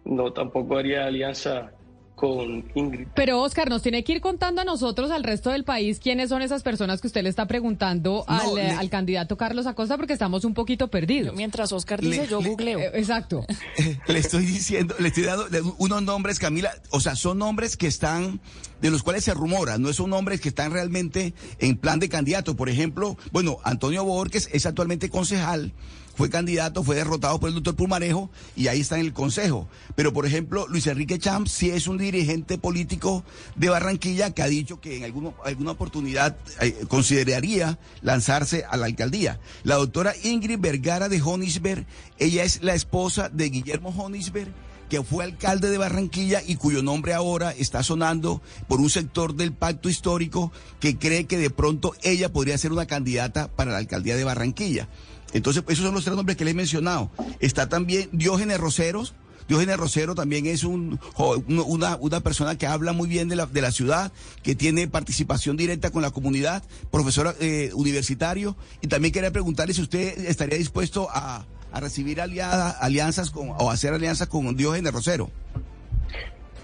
No, 0.05 0.33
tampoco 0.33 0.77
haría 0.77 1.05
alianza 1.05 1.71
con 2.15 2.65
Ingrid. 2.75 3.07
Pero 3.15 3.41
Oscar, 3.41 3.69
nos 3.69 3.81
tiene 3.81 4.03
que 4.03 4.13
ir 4.13 4.21
contando 4.21 4.61
a 4.61 4.63
nosotros, 4.63 5.11
al 5.11 5.23
resto 5.23 5.49
del 5.49 5.63
país, 5.63 5.99
quiénes 5.99 6.29
son 6.29 6.41
esas 6.41 6.63
personas 6.63 7.01
que 7.01 7.07
usted 7.07 7.23
le 7.23 7.29
está 7.29 7.47
preguntando 7.47 8.23
al, 8.27 8.59
al, 8.59 8.89
candidato 8.89 9.37
Carlos 9.37 9.65
Acosta, 9.65 9.97
porque 9.97 10.13
estamos 10.13 10.45
un 10.45 10.53
poquito 10.53 10.89
perdidos. 10.89 11.35
Mientras 11.35 11.71
Oscar 11.71 12.01
dice, 12.01 12.27
yo 12.29 12.41
googleo. 12.41 12.79
Eh, 12.79 12.91
exacto. 12.95 13.45
le 14.07 14.19
estoy 14.19 14.45
diciendo, 14.45 14.95
le 14.99 15.07
estoy 15.07 15.23
dando 15.23 15.75
unos 15.77 16.03
nombres, 16.03 16.39
Camila, 16.39 16.71
o 16.91 16.99
sea, 16.99 17.15
son 17.15 17.39
nombres 17.39 17.77
que 17.77 17.87
están, 17.87 18.39
de 18.81 18.91
los 18.91 19.03
cuales 19.03 19.23
se 19.23 19.33
rumora, 19.33 19.77
no 19.77 19.91
son 19.93 20.09
nombres 20.11 20.39
que 20.41 20.49
están 20.49 20.71
realmente 20.71 21.33
en 21.59 21.77
plan 21.77 21.99
de 21.99 22.09
candidato. 22.09 22.55
Por 22.55 22.69
ejemplo, 22.69 23.17
bueno, 23.31 23.57
Antonio 23.63 24.03
Borges 24.03 24.49
es 24.51 24.65
actualmente 24.65 25.09
concejal 25.09 25.73
fue 26.15 26.29
candidato, 26.29 26.83
fue 26.83 26.95
derrotado 26.95 27.39
por 27.39 27.49
el 27.49 27.55
doctor 27.55 27.75
Pulmarejo 27.75 28.29
y 28.55 28.67
ahí 28.67 28.81
está 28.81 28.95
en 28.95 29.05
el 29.05 29.13
consejo. 29.13 29.67
Pero, 29.95 30.13
por 30.13 30.25
ejemplo, 30.25 30.67
Luis 30.67 30.87
Enrique 30.87 31.19
Champs 31.19 31.51
sí 31.51 31.69
es 31.69 31.87
un 31.87 31.97
dirigente 31.97 32.57
político 32.57 33.23
de 33.55 33.69
Barranquilla 33.69 34.31
que 34.31 34.41
ha 34.43 34.47
dicho 34.47 34.79
que 34.79 34.97
en 34.97 35.03
alguna, 35.03 35.31
alguna 35.43 35.71
oportunidad 35.71 36.35
eh, 36.61 36.85
consideraría 36.87 37.79
lanzarse 38.01 38.65
a 38.69 38.77
la 38.77 38.85
alcaldía. 38.85 39.39
La 39.63 39.75
doctora 39.75 40.13
Ingrid 40.23 40.59
Vergara 40.59 41.09
de 41.09 41.21
Honisberg, 41.21 41.85
ella 42.19 42.43
es 42.43 42.61
la 42.63 42.75
esposa 42.75 43.29
de 43.29 43.49
Guillermo 43.49 43.89
Honisberg 43.89 44.51
que 44.93 45.01
fue 45.01 45.23
alcalde 45.23 45.71
de 45.71 45.79
Barranquilla 45.79 46.43
y 46.45 46.55
cuyo 46.55 46.83
nombre 46.83 47.15
ahora 47.15 47.51
está 47.51 47.81
sonando 47.81 48.43
por 48.67 48.79
un 48.79 48.91
sector 48.91 49.33
del 49.33 49.51
pacto 49.51 49.89
histórico 49.89 50.51
que 50.79 50.99
cree 50.99 51.25
que 51.25 51.39
de 51.39 51.49
pronto 51.49 51.95
ella 52.03 52.31
podría 52.31 52.59
ser 52.59 52.71
una 52.71 52.85
candidata 52.85 53.47
para 53.47 53.71
la 53.71 53.79
alcaldía 53.79 54.15
de 54.15 54.23
Barranquilla. 54.23 54.87
Entonces, 55.33 55.63
esos 55.67 55.85
son 55.85 55.93
los 55.93 56.03
tres 56.03 56.15
nombres 56.15 56.37
que 56.37 56.45
le 56.45 56.51
he 56.51 56.53
mencionado. 56.53 57.11
Está 57.39 57.67
también 57.67 58.09
Diógenes 58.11 58.59
Roseros. 58.59 59.15
Diógenes 59.47 59.75
Rosero 59.75 60.15
también 60.15 60.45
es 60.45 60.63
un, 60.63 61.01
una, 61.47 61.97
una 61.97 62.19
persona 62.21 62.57
que 62.57 62.65
habla 62.65 62.93
muy 62.93 63.09
bien 63.09 63.27
de 63.27 63.35
la, 63.35 63.45
de 63.45 63.61
la 63.61 63.71
ciudad, 63.71 64.13
que 64.41 64.55
tiene 64.55 64.87
participación 64.87 65.57
directa 65.57 65.91
con 65.91 66.01
la 66.01 66.11
comunidad, 66.11 66.63
profesor 66.91 67.35
eh, 67.41 67.71
universitario. 67.73 68.55
Y 68.81 68.87
también 68.87 69.13
quería 69.13 69.31
preguntarle 69.31 69.73
si 69.73 69.81
usted 69.81 70.17
estaría 70.27 70.57
dispuesto 70.57 71.09
a, 71.11 71.45
a 71.73 71.79
recibir 71.81 72.21
aliada, 72.21 72.69
alianzas 72.69 73.31
con, 73.31 73.49
o 73.49 73.69
hacer 73.69 73.93
alianzas 73.93 74.29
con 74.29 74.55
Diógenes 74.55 74.93
Rosero. 74.93 75.29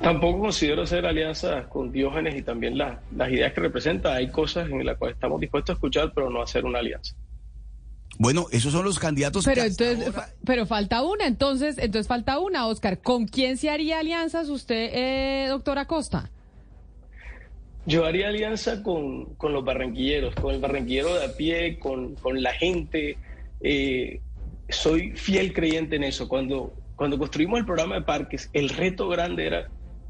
Tampoco 0.01 0.39
considero 0.39 0.83
hacer 0.83 1.05
alianzas 1.05 1.67
con 1.67 1.91
Diógenes 1.91 2.37
y 2.37 2.43
también 2.43 2.77
las 2.77 3.29
ideas 3.29 3.51
que 3.51 3.59
representa. 3.59 4.13
Hay 4.13 4.31
cosas 4.31 4.69
en 4.69 4.85
las 4.85 4.97
cuales 4.97 5.15
estamos 5.15 5.41
dispuestos 5.41 5.73
a 5.73 5.73
escuchar, 5.73 6.13
pero 6.15 6.29
no 6.29 6.41
hacer 6.41 6.63
una 6.63 6.79
alianza. 6.79 7.13
Bueno, 8.19 8.47
esos 8.51 8.73
son 8.73 8.83
los 8.83 8.99
candidatos. 8.99 9.45
Pero 9.45 9.61
entonces, 9.63 10.13
pero 10.43 10.65
falta 10.65 11.01
una, 11.03 11.25
entonces, 11.25 11.77
entonces 11.77 12.05
falta 12.05 12.37
una, 12.37 12.67
Oscar. 12.67 12.99
¿Con 12.99 13.25
quién 13.25 13.55
se 13.55 13.69
haría 13.69 13.99
alianzas 13.99 14.49
usted, 14.49 14.91
eh, 14.93 15.47
doctor 15.47 15.79
Acosta? 15.79 16.29
Yo 17.85 18.05
haría 18.05 18.27
alianza 18.27 18.83
con, 18.83 19.35
con, 19.35 19.53
los 19.53 19.63
barranquilleros, 19.63 20.35
con 20.35 20.53
el 20.53 20.59
barranquillero 20.59 21.15
de 21.15 21.25
a 21.25 21.33
pie, 21.37 21.79
con, 21.79 22.15
con 22.15 22.43
la 22.43 22.51
gente. 22.51 23.17
Eh, 23.61 24.19
soy 24.67 25.11
fiel 25.15 25.53
creyente 25.53 25.95
en 25.95 26.03
eso. 26.03 26.27
Cuando, 26.27 26.73
cuando 26.97 27.17
construimos 27.17 27.57
el 27.57 27.65
programa 27.65 27.95
de 27.95 28.01
parques, 28.01 28.49
el 28.51 28.67
reto 28.67 29.07
grande 29.07 29.47
era 29.47 29.69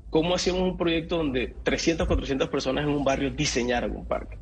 cómo 0.09 0.33
hacíamos 0.33 0.63
un 0.63 0.77
proyecto 0.77 1.17
donde 1.17 1.53
300, 1.61 2.07
400 2.07 2.49
personas 2.49 2.85
en 2.85 2.89
un 2.89 3.03
barrio 3.03 3.29
diseñaran 3.29 3.95
un 3.95 4.05
parque. 4.05 4.39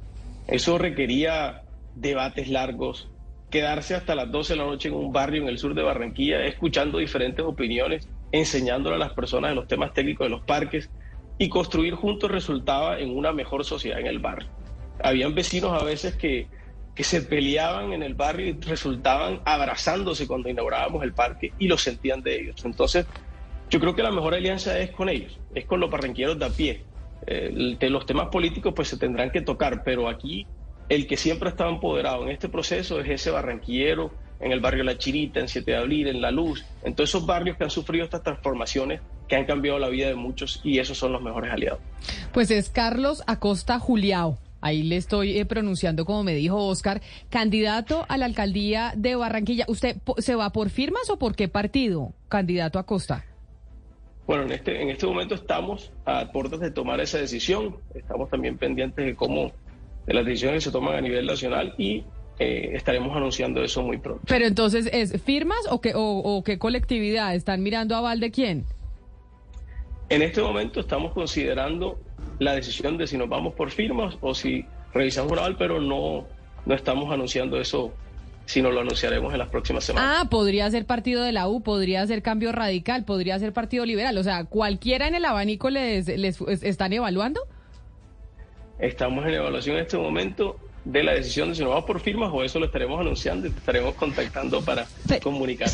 Eso 0.48 0.78
requería 0.78 1.64
debates 1.96 2.48
largos, 2.48 3.10
quedarse 3.58 3.96
hasta 3.96 4.14
las 4.14 4.32
12 4.32 4.54
de 4.54 4.58
la 4.60 4.66
noche 4.66 4.88
en 4.88 4.94
un 4.94 5.12
barrio 5.12 5.42
en 5.42 5.48
el 5.48 5.58
sur 5.58 5.74
de 5.74 5.82
Barranquilla, 5.82 6.46
escuchando 6.46 7.00
diferentes 7.00 7.44
opiniones, 7.44 8.08
enseñándole 8.32 8.98
a 8.98 9.00
las 9.00 9.14
personas 9.14 9.50
de 9.50 9.56
los 9.56 9.68
temas 9.68 9.94
técnicos 9.94 10.26
de 10.26 10.30
los 10.30 10.42
parques 10.42 10.92
y 11.40 11.50
construir 11.50 11.96
juntos 11.96 12.30
resultaba 12.30 13.00
en 13.00 13.18
una 13.18 13.32
mejor 13.32 13.66
sociedad 13.66 14.00
en 14.00 14.06
el 14.06 14.20
barrio. 14.20 14.48
Habían 15.04 15.34
vecinos 15.34 15.72
a 15.72 15.84
veces 15.84 16.16
que, 16.16 16.50
que 16.94 17.04
se 17.04 17.24
peleaban 17.24 17.94
en 17.94 18.04
el 18.04 18.14
barrio 18.14 18.46
y 18.46 18.54
resultaban 18.62 19.42
abrazándose 19.44 20.28
cuando 20.28 20.50
inaugurábamos 20.50 21.02
el 21.04 21.14
parque 21.14 21.52
y 21.58 21.68
lo 21.68 21.80
sentían 21.80 22.22
de 22.22 22.40
ellos. 22.40 22.64
Entonces, 22.64 23.08
yo 23.72 23.80
creo 23.80 23.96
que 23.96 24.04
la 24.04 24.12
mejor 24.12 24.36
alianza 24.36 24.78
es 24.78 24.92
con 24.92 25.10
ellos, 25.10 25.40
es 25.56 25.66
con 25.66 25.80
los 25.80 25.90
barranquilleros 25.90 26.38
de 26.38 26.46
a 26.46 26.50
pie. 26.50 26.84
Eh, 27.26 27.76
los 27.90 28.06
temas 28.06 28.28
políticos 28.28 28.72
pues 28.76 28.88
se 28.88 28.98
tendrán 28.98 29.32
que 29.32 29.42
tocar, 29.42 29.82
pero 29.84 30.08
aquí 30.08 30.46
el 30.90 31.08
que 31.08 31.18
siempre 31.18 31.50
estaba 31.50 31.70
empoderado 31.70 32.24
en 32.24 32.30
este 32.30 32.50
proceso 32.50 33.00
es 33.00 33.10
ese 33.10 33.32
barranquillero 33.32 34.12
en 34.40 34.52
el 34.52 34.60
barrio 34.60 34.84
La 34.84 34.98
Chirita, 34.98 35.40
en 35.40 35.48
7 35.48 35.72
de 35.72 35.78
Abril, 35.78 36.08
en 36.08 36.22
La 36.22 36.32
Luz, 36.32 36.64
en 36.84 36.96
todos 36.96 37.10
esos 37.10 37.26
barrios 37.26 37.58
que 37.58 37.64
han 37.64 37.70
sufrido 37.70 38.06
estas 38.06 38.24
transformaciones 38.24 39.02
que 39.28 39.36
han 39.36 39.46
cambiado 39.46 39.80
la 39.80 39.90
vida 39.90 40.08
de 40.08 40.16
muchos 40.16 40.62
y 40.64 40.80
esos 40.80 40.98
son 40.98 41.12
los 41.12 41.22
mejores 41.22 41.52
aliados. 41.52 41.80
Pues 42.34 42.52
es 42.52 42.70
Carlos 42.70 43.24
Acosta 43.28 43.80
Juliao. 43.80 44.38
Ahí 44.62 44.84
le 44.84 44.98
estoy 44.98 45.38
eh, 45.38 45.46
pronunciando 45.46 46.06
como 46.06 46.24
me 46.24 46.34
dijo 46.34 46.66
Oscar, 46.66 47.02
candidato 47.30 48.06
a 48.10 48.18
la 48.18 48.26
alcaldía 48.26 48.94
de 48.96 49.16
Barranquilla. 49.16 49.66
¿Usted 49.68 49.98
se 50.18 50.36
va 50.36 50.52
por 50.52 50.70
firmas 50.70 51.10
o 51.10 51.18
por 51.18 51.36
qué 51.36 51.48
partido, 51.48 52.14
candidato 52.28 52.80
Acosta? 52.80 53.26
Bueno, 54.26 54.44
en 54.44 54.52
este, 54.52 54.82
en 54.82 54.90
este 54.90 55.06
momento 55.06 55.36
estamos 55.36 55.92
a 56.06 56.32
puertas 56.32 56.60
de 56.60 56.72
tomar 56.72 57.00
esa 57.00 57.18
decisión. 57.18 57.78
Estamos 57.94 58.30
también 58.30 58.58
pendientes 58.58 59.06
de 59.06 59.16
cómo 59.16 59.52
de 60.08 60.14
las 60.14 60.26
decisiones 60.26 60.64
que 60.64 60.70
se 60.70 60.72
toman 60.72 60.96
a 60.96 61.02
nivel 61.02 61.28
nacional 61.28 61.76
y 61.78 62.04
eh, 62.40 62.72
estaremos 62.74 63.16
anunciando 63.16 63.62
eso 63.62 63.84
muy 63.84 63.98
pronto. 63.98 64.24
Pero 64.26 64.46
entonces, 64.46 64.90
¿es 64.94 65.22
firmas 65.22 65.60
o 65.70 65.82
qué, 65.82 65.92
o, 65.96 66.42
qué 66.46 66.58
colectividad? 66.58 67.36
¿Están 67.36 67.62
mirando 67.62 67.96
a 67.96 68.02
Val 68.02 68.20
de 68.20 68.32
quién? 68.32 68.66
En 70.10 70.22
este 70.22 70.42
momento 70.42 70.80
estamos 70.80 71.14
considerando 71.14 72.00
la 72.40 72.56
decisión 72.56 72.98
de 72.98 73.06
si 73.06 73.18
nos 73.18 73.28
vamos 73.28 73.54
por 73.54 73.70
firmas 73.70 74.18
o 74.22 74.34
si 74.34 74.66
revisamos 74.94 75.34
un 75.34 75.40
aval, 75.40 75.58
pero 75.58 75.82
no, 75.82 76.26
no 76.66 76.74
estamos 76.74 77.12
anunciando 77.12 77.60
eso 77.60 77.94
sino 78.46 78.72
lo 78.72 78.80
anunciaremos 78.80 79.34
en 79.34 79.40
las 79.40 79.50
próximas 79.50 79.84
semanas. 79.84 80.20
Ah, 80.22 80.30
podría 80.30 80.72
ser 80.72 80.86
partido 80.86 81.22
de 81.22 81.34
la 81.34 81.50
U, 81.50 81.62
podría 81.62 82.08
ser 82.08 82.22
cambio 82.22 82.54
radical, 82.54 83.04
podría 83.04 83.38
ser 83.40 83.52
partido 83.52 83.86
liberal. 83.86 84.18
O 84.18 84.24
sea, 84.24 84.46
¿cualquiera 84.46 85.06
en 85.06 85.16
el 85.16 85.26
abanico 85.26 85.70
les, 85.70 86.08
les 86.08 86.40
están 86.64 86.94
evaluando? 86.94 87.42
Estamos 88.80 89.26
en 89.26 89.34
evaluación 89.34 89.78
en 89.78 89.84
este 89.84 89.98
momento 89.98 90.60
de 90.86 91.04
la 91.04 91.14
decisión 91.14 91.50
de 91.50 91.56
si 91.56 91.62
nos 91.62 91.72
vamos 91.72 91.86
por 91.86 92.00
firmas 92.00 92.32
o 92.34 92.44
eso 92.44 92.60
lo 92.60 92.68
estaremos 92.68 93.00
anunciando 93.00 93.48
y 93.48 93.50
te 93.50 93.60
estaremos 93.60 93.96
contactando 93.96 94.62
para 94.62 94.88
comunicar. 95.22 95.68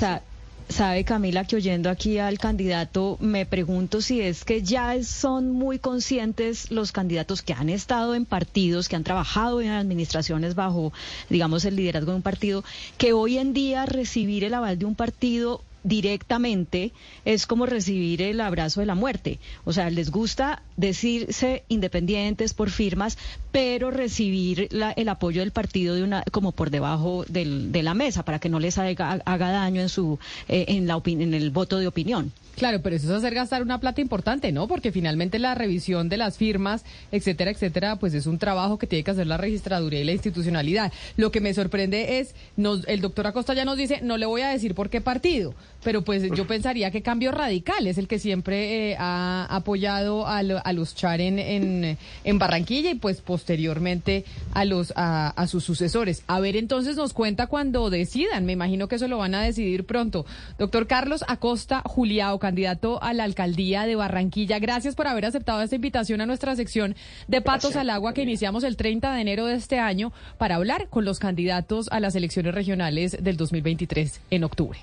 Sabe 0.69 1.03
Camila 1.03 1.43
que 1.45 1.57
oyendo 1.57 1.89
aquí 1.89 2.17
al 2.17 2.39
candidato 2.39 3.17
me 3.19 3.45
pregunto 3.45 4.01
si 4.01 4.21
es 4.21 4.45
que 4.45 4.63
ya 4.63 5.03
son 5.03 5.51
muy 5.51 5.77
conscientes 5.77 6.71
los 6.71 6.91
candidatos 6.91 7.41
que 7.41 7.53
han 7.53 7.69
estado 7.69 8.15
en 8.15 8.25
partidos, 8.25 8.87
que 8.87 8.95
han 8.95 9.03
trabajado 9.03 9.61
en 9.61 9.69
administraciones 9.69 10.55
bajo, 10.55 10.93
digamos, 11.29 11.65
el 11.65 11.75
liderazgo 11.75 12.11
de 12.11 12.17
un 12.17 12.23
partido, 12.23 12.63
que 12.97 13.13
hoy 13.13 13.37
en 13.37 13.53
día 13.53 13.85
recibir 13.85 14.45
el 14.45 14.53
aval 14.53 14.79
de 14.79 14.85
un 14.85 14.95
partido 14.95 15.61
directamente 15.83 16.93
es 17.25 17.45
como 17.45 17.65
recibir 17.65 18.21
el 18.21 18.39
abrazo 18.41 18.79
de 18.79 18.85
la 18.85 18.95
muerte. 18.95 19.39
O 19.65 19.73
sea, 19.73 19.89
les 19.89 20.11
gusta 20.11 20.63
decirse 20.77 21.63
independientes 21.67 22.53
por 22.53 22.69
firmas, 22.69 23.17
pero 23.51 23.91
recibir 23.91 24.69
el 24.71 25.09
apoyo 25.09 25.41
del 25.41 25.51
partido 25.51 25.95
de 25.95 26.03
una 26.03 26.23
como 26.31 26.51
por 26.51 26.69
debajo 26.69 27.25
de 27.27 27.83
la 27.83 27.93
mesa 27.93 28.23
para 28.23 28.39
que 28.39 28.49
no 28.49 28.59
les 28.59 28.77
haga, 28.77 29.21
daño 29.25 29.81
en 29.81 29.89
su 29.89 30.19
eh, 30.47 30.65
en 30.69 30.87
la 30.87 31.01
en 31.05 31.33
el 31.33 31.51
voto 31.51 31.79
de 31.79 31.87
opinión. 31.87 32.31
Claro, 32.55 32.81
pero 32.83 32.95
eso 32.95 33.07
es 33.07 33.13
hacer 33.13 33.33
gastar 33.33 33.63
una 33.63 33.79
plata 33.79 33.99
importante, 33.99 34.51
¿no? 34.51 34.67
Porque 34.67 34.91
finalmente 34.91 35.39
la 35.39 35.55
revisión 35.55 36.07
de 36.07 36.17
las 36.17 36.37
firmas, 36.37 36.85
etcétera, 37.11 37.49
etcétera, 37.49 37.95
pues 37.95 38.13
es 38.13 38.27
un 38.27 38.37
trabajo 38.37 38.77
que 38.77 38.85
tiene 38.85 39.03
que 39.03 39.11
hacer 39.11 39.25
la 39.25 39.37
registraduría 39.37 40.01
y 40.01 40.03
la 40.03 40.11
institucionalidad. 40.11 40.91
Lo 41.17 41.31
que 41.31 41.41
me 41.41 41.53
sorprende 41.53 42.19
es, 42.19 42.35
nos, 42.55 42.87
el 42.87 43.01
doctor 43.01 43.25
Acosta 43.25 43.55
ya 43.55 43.65
nos 43.65 43.77
dice, 43.77 44.01
no 44.03 44.17
le 44.17 44.27
voy 44.27 44.41
a 44.41 44.49
decir 44.49 44.75
por 44.75 44.91
qué 44.91 45.01
partido, 45.01 45.55
pero 45.83 46.03
pues 46.03 46.23
yo 46.35 46.45
pensaría 46.45 46.91
que 46.91 47.01
Cambio 47.01 47.31
Radical 47.31 47.87
es 47.87 47.97
el 47.97 48.07
que 48.07 48.19
siempre 48.19 48.91
eh, 48.91 48.95
ha 48.99 49.47
apoyado 49.49 50.27
a, 50.63 50.73
los 50.73 50.95
Char 50.95 51.21
en, 51.21 51.39
en, 51.39 52.39
Barranquilla 52.39 52.91
y 52.91 52.95
pues 52.95 53.21
posteriormente 53.21 54.25
a, 54.53 54.65
los, 54.65 54.93
a, 54.95 55.29
a 55.29 55.47
sus 55.47 55.63
sucesores. 55.63 56.23
A 56.27 56.39
ver, 56.39 56.55
entonces 56.55 56.95
nos 56.95 57.13
cuenta 57.13 57.47
cuando 57.47 57.89
decidan, 57.89 58.45
me 58.45 58.53
imagino 58.53 58.87
que 58.87 58.95
eso 58.95 59.07
lo 59.07 59.17
van 59.17 59.35
a 59.35 59.41
decidir 59.41 59.85
pronto. 59.85 60.25
Doctor 60.57 60.87
Carlos 60.87 61.23
Acosta 61.27 61.81
Juliao, 61.85 62.39
candidato 62.39 63.01
a 63.01 63.13
la 63.13 63.23
alcaldía 63.23 63.85
de 63.85 63.95
Barranquilla. 63.95 64.59
Gracias 64.59 64.95
por 64.95 65.07
haber 65.07 65.25
aceptado 65.25 65.61
esta 65.61 65.75
invitación 65.75 66.21
a 66.21 66.25
nuestra 66.25 66.55
sección 66.55 66.95
de 67.27 67.41
Patos 67.41 67.75
al 67.75 67.89
Agua 67.89 68.13
que 68.13 68.23
iniciamos 68.23 68.63
el 68.63 68.77
30 68.77 69.13
de 69.13 69.21
enero 69.21 69.45
de 69.45 69.55
este 69.55 69.79
año 69.79 70.11
para 70.37 70.55
hablar 70.55 70.87
con 70.89 71.05
los 71.05 71.19
candidatos 71.19 71.89
a 71.91 71.99
las 71.99 72.15
elecciones 72.15 72.53
regionales 72.53 73.17
del 73.21 73.37
2023 73.37 74.21
en 74.29 74.43
octubre. 74.43 74.79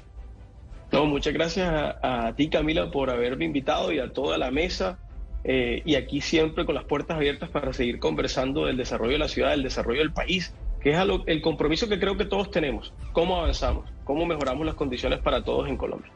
No, 0.92 1.06
muchas 1.06 1.32
gracias 1.32 1.68
a, 1.70 2.32
ti, 2.36 2.48
Camila, 2.48 2.90
por 2.90 3.10
haberme 3.10 3.44
invitado 3.44 3.92
y 3.92 4.00
a 4.00 4.12
toda 4.12 4.38
la 4.38 4.50
mesa. 4.50 4.98
Eh, 5.44 5.82
y 5.84 5.94
aquí 5.94 6.20
siempre 6.20 6.66
con 6.66 6.74
las 6.74 6.84
puertas 6.84 7.16
abiertas 7.16 7.48
para 7.48 7.72
seguir 7.72 7.98
conversando 7.98 8.66
del 8.66 8.76
desarrollo 8.76 9.12
de 9.12 9.18
la 9.18 9.28
ciudad, 9.28 9.50
del 9.50 9.62
desarrollo 9.62 10.00
del 10.00 10.12
país, 10.12 10.52
que 10.80 10.92
es 10.92 10.98
el 11.26 11.42
compromiso 11.42 11.88
que 11.88 11.98
creo 11.98 12.16
que 12.16 12.24
todos 12.24 12.50
tenemos. 12.50 12.92
¿Cómo 13.12 13.38
avanzamos? 13.38 13.90
¿Cómo 14.04 14.26
mejoramos 14.26 14.66
las 14.66 14.74
condiciones 14.74 15.20
para 15.20 15.44
todos 15.44 15.68
en 15.68 15.76
Colombia? 15.76 16.10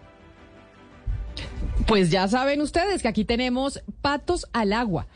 Pues 1.86 2.10
ya 2.10 2.28
saben 2.28 2.60
ustedes 2.60 3.02
que 3.02 3.08
aquí 3.08 3.24
tenemos 3.24 3.82
patos 4.00 4.46
al 4.52 4.72
agua. 4.72 5.06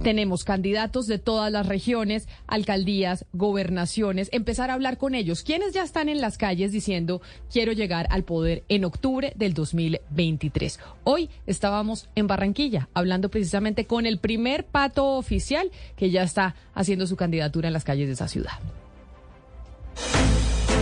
Tenemos 0.00 0.44
candidatos 0.44 1.06
de 1.06 1.18
todas 1.18 1.52
las 1.52 1.66
regiones, 1.66 2.28
alcaldías, 2.46 3.26
gobernaciones, 3.32 4.28
empezar 4.32 4.70
a 4.70 4.74
hablar 4.74 4.98
con 4.98 5.14
ellos. 5.14 5.42
¿Quiénes 5.42 5.72
ya 5.72 5.82
están 5.82 6.08
en 6.08 6.20
las 6.20 6.38
calles 6.38 6.72
diciendo 6.72 7.20
quiero 7.52 7.72
llegar 7.72 8.06
al 8.10 8.24
poder 8.24 8.64
en 8.68 8.84
octubre 8.84 9.32
del 9.36 9.54
2023? 9.54 10.80
Hoy 11.04 11.30
estábamos 11.46 12.08
en 12.14 12.26
Barranquilla 12.26 12.88
hablando 12.94 13.30
precisamente 13.30 13.86
con 13.86 14.06
el 14.06 14.18
primer 14.18 14.64
pato 14.64 15.16
oficial 15.16 15.70
que 15.96 16.10
ya 16.10 16.22
está 16.22 16.54
haciendo 16.74 17.06
su 17.06 17.16
candidatura 17.16 17.68
en 17.68 17.74
las 17.74 17.84
calles 17.84 18.06
de 18.08 18.14
esa 18.14 18.28
ciudad 18.28 18.52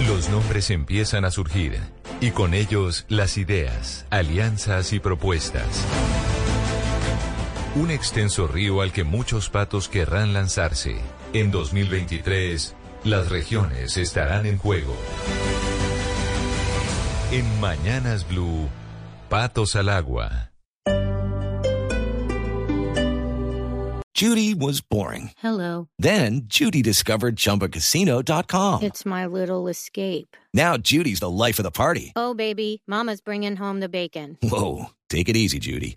Los 0.06 0.28
nombres 0.30 0.70
empiezan 0.70 1.24
a 1.24 1.30
surgir 1.30 1.78
y 2.20 2.30
con 2.30 2.54
ellos 2.54 3.06
las 3.08 3.38
ideas, 3.38 4.06
alianzas 4.10 4.92
y 4.92 5.00
propuestas. 5.00 5.86
Un 7.76 7.90
extenso 7.90 8.48
río 8.48 8.80
al 8.80 8.92
que 8.92 9.04
muchos 9.04 9.48
patos 9.48 9.88
querrán 9.88 10.32
lanzarse. 10.32 10.96
En 11.32 11.52
2023, 11.52 12.74
las 13.04 13.28
regiones 13.28 13.96
estarán 13.96 14.46
en 14.46 14.58
juego. 14.58 14.96
En 17.30 17.60
Mañanas 17.60 18.26
Blue, 18.26 18.68
Patos 19.28 19.76
al 19.76 19.88
Agua. 19.88 20.48
Judy 24.12 24.52
was 24.52 24.82
boring. 24.82 25.30
Hello. 25.42 25.88
Then 25.98 26.42
Judy 26.46 26.82
discovered 26.82 27.36
ChumbaCasino.com. 27.36 28.82
It's 28.82 29.06
my 29.06 29.24
little 29.24 29.66
escape. 29.68 30.36
Now 30.52 30.76
Judy's 30.76 31.20
the 31.20 31.30
life 31.30 31.58
of 31.58 31.62
the 31.62 31.70
party. 31.70 32.12
Oh, 32.16 32.34
baby, 32.34 32.82
Mama's 32.86 33.22
bringing 33.22 33.56
home 33.56 33.80
the 33.80 33.88
bacon. 33.88 34.36
Whoa, 34.42 34.90
take 35.08 35.30
it 35.30 35.36
easy, 35.36 35.58
Judy. 35.58 35.96